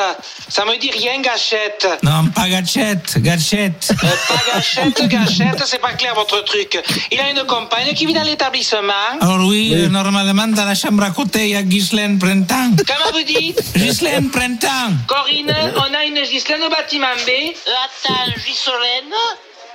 [0.49, 3.91] Ça me dit rien, Gachette Non, pas Gachette, Gachette.
[4.03, 6.77] Euh, pas Gachette, Gachette, c'est pas clair votre truc.
[7.11, 8.81] Il a une compagne qui vit dans l'établissement.
[9.21, 12.71] Alors oui, euh, normalement, dans la chambre à côté, il y a Ghislaine Printemps.
[12.85, 13.61] Comment vous dites?
[13.77, 14.93] Ghislaine Printemps.
[15.07, 17.53] Corinne, on a une Gislaine au bâtiment B.
[17.65, 19.13] attends, Gisolène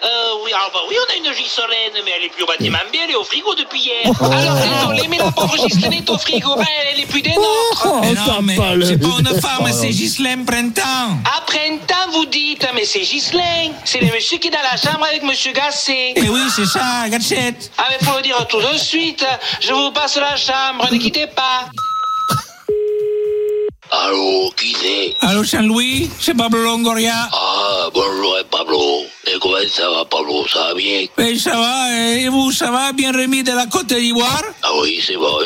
[0.02, 2.78] euh, oui, alors bah oui, on a une Gisolène, mais elle est plus au bâtiment
[2.90, 4.10] B, elle est au frigo depuis hier.
[4.18, 8.00] Alors désolé, mais la pauvre Gislaine est au frigo, ben, elle est plus des nôtres.
[8.00, 11.18] Mais non, mais c'est pas une femme, c'est Ghislaine Printemps.
[11.36, 13.74] À printemps, vous dites, mais c'est Gislaine.
[13.84, 16.14] C'est le monsieur qui est dans la chambre avec monsieur Gasset.
[16.16, 17.70] Eh oui, c'est ça, Gachette.
[17.76, 19.24] Ah, mais faut le dire tout de suite.
[19.60, 21.68] Je vous passe la chambre, ne quittez pas.
[23.92, 25.16] Allô, qui c'est?
[25.20, 27.28] Allô, Jean-Louis, c'est Pablo Longoria.
[27.32, 28.78] Ah, bonjour, Pablo.
[29.26, 31.04] Et comment ça va, Pablo Ça va bien
[31.38, 35.16] ça va, et vous, ça va, bien remis de la Côte d'Ivoire Ah oui, c'est
[35.16, 35.38] bon,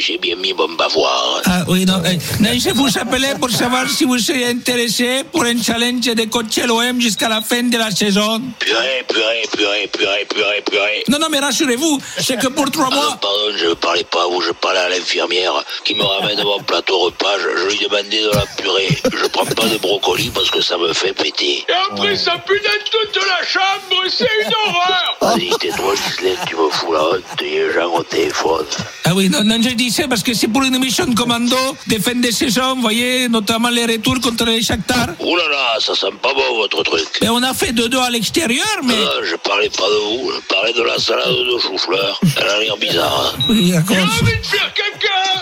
[0.00, 1.40] j'ai bien mis mon bavoir.
[1.44, 5.44] Ah oui, non, euh, non, je vous appelais pour savoir si vous seriez intéressé pour
[5.44, 8.42] un challenge de coacher l'OM jusqu'à la fin de la saison.
[8.58, 11.04] Purée, purée, purée, purée, purée, purée.
[11.08, 13.18] Non, non, mais rassurez-vous, c'est que pour trois Ah, mois...
[13.20, 15.52] pardon, je ne parlais pas à vous, je parlais à l'infirmière
[15.84, 17.38] qui me ramène mon plateau repas.
[17.38, 18.88] Je, je lui demandais de la purée.
[19.12, 21.64] Je prends pas de brocoli parce que ça me fait péter.
[21.68, 26.70] Et après, ça pue dans la chambre, c'est une horreur Vas-y, tais-toi, Gisèle, tu me
[26.70, 28.66] fous la honte, a Jean au téléphone.
[29.04, 31.56] Ah oui, non, non, je disais parce que c'est pour une émission de commando
[31.86, 35.08] de fin de saison, vous voyez, notamment les retours contre les Shakhtar.
[35.20, 37.06] Ouh là là, ça sent pas bon votre truc.
[37.20, 38.94] Et on a fait 2-2 à l'extérieur, mais...
[39.04, 42.20] Ah, je parlais pas de vous, je parlais de la salade de chou-fleur.
[42.36, 43.34] Elle a l'air bizarre.
[43.36, 43.42] Hein.
[43.48, 43.96] Oui, d'accord.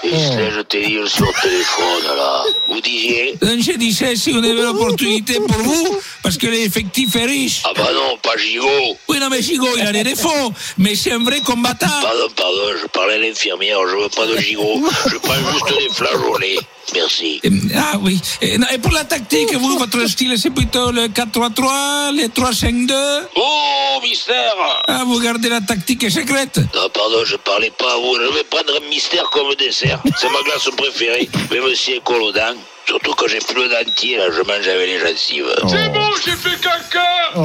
[0.05, 2.43] Gisèle, je t'ai dit sur le téléphone, là.
[2.69, 7.27] Vous disiez Non, je disais si on avait l'opportunité pour vous, parce que l'effectif est
[7.27, 7.63] riche.
[7.69, 8.97] Ah bah non, pas Gigot.
[9.09, 11.87] Oui, non, mais Gigot, il a des défauts, mais c'est un vrai combattant.
[12.01, 14.83] Pardon, pardon, je parlais à l'infirmière, je veux pas de Gigot.
[15.11, 16.59] Je prends juste des flageolets.
[16.95, 17.43] Merci.
[17.77, 18.19] Ah oui.
[18.41, 22.95] Et, pour la tactique, vous, votre style, c'est plutôt le 4-3-3, le 3-5-2
[23.37, 24.55] Oh, mystère
[24.87, 28.17] Ah, vous gardez la tactique secrète Non, pardon, je parlais pas à vous.
[28.17, 30.01] Je vais prendre un mystère comme dessert.
[30.17, 31.29] C'est ma glace préférée.
[31.51, 32.55] Mais monsieur Colodin,
[32.89, 35.45] surtout quand j'ai plus le dentier, là, je mange avec les gencives.
[35.69, 37.05] C'est bon, j'ai fait caca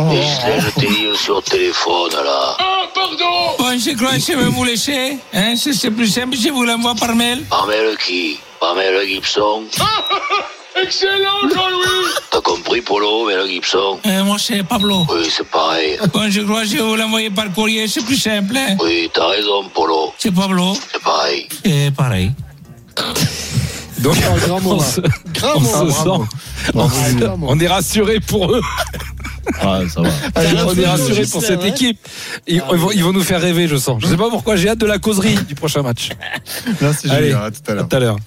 [0.10, 2.56] Gisèle, je t'ai dit sur le téléphone, là.
[2.60, 5.18] Ah, pardon Bon, je crois que je vais vous laisser.
[5.34, 7.44] Hein, c'est c'est plus simple, je vous l'envoie par mail.
[7.50, 9.64] Pamela qui Pamela Gibson.
[10.82, 14.00] Excellent, Jean-Louis T'as compris, Polo, Mel Gibson?
[14.08, 15.06] Euh, moi, c'est Pablo.
[15.10, 16.00] Oui, c'est pareil.
[16.14, 18.56] Bon, je crois que je vais vous l'envoyer par courrier, c'est plus simple.
[18.58, 18.78] Hein.
[18.82, 20.14] Oui, t'as raison, Polo.
[20.18, 20.74] C'est Pablo.
[20.92, 21.48] C'est pareil.
[21.64, 22.32] C'est pareil.
[24.00, 24.16] Donc,
[24.46, 25.02] grand on se,
[25.34, 26.26] Grand on se bravo.
[26.26, 28.62] sent, on, se- on est rassuré pour eux.
[29.62, 30.10] Ah, ça va.
[30.66, 32.00] on est rassuré pour cette équipe.
[32.48, 34.02] Ils, ils vont, ils vont nous faire rêver, je sens.
[34.02, 36.10] Je sais pas pourquoi, j'ai hâte de la causerie du prochain match.
[36.82, 37.88] Merci Allez, Julien, à tout à à l'heure.
[37.90, 38.18] tout à l'heure.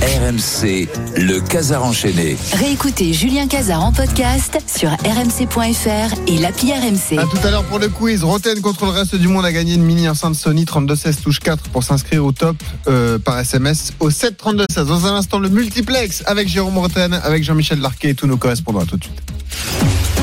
[0.00, 2.36] RMC, le Casar enchaîné.
[2.54, 7.18] Réécoutez Julien Cazard en podcast sur rmc.fr et l'appli RMC.
[7.18, 8.22] À tout à l'heure pour le quiz.
[8.24, 11.64] Roten contre le reste du monde a gagné une mini enceinte Sony 3216 touche 4
[11.70, 12.56] pour s'inscrire au top
[12.88, 14.86] euh, par SMS au 7 32 16.
[14.86, 18.80] Dans un instant, le multiplex avec Jérôme Roten, avec Jean-Michel Larquet et tous nos correspondants.
[18.80, 19.22] À tout de suite.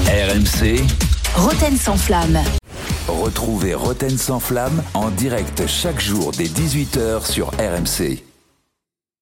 [0.08, 0.84] RMC,
[1.36, 2.40] Roten sans flamme.
[3.08, 8.25] retrouvez Roten sans flamme en direct chaque jour dès 18h sur RMC.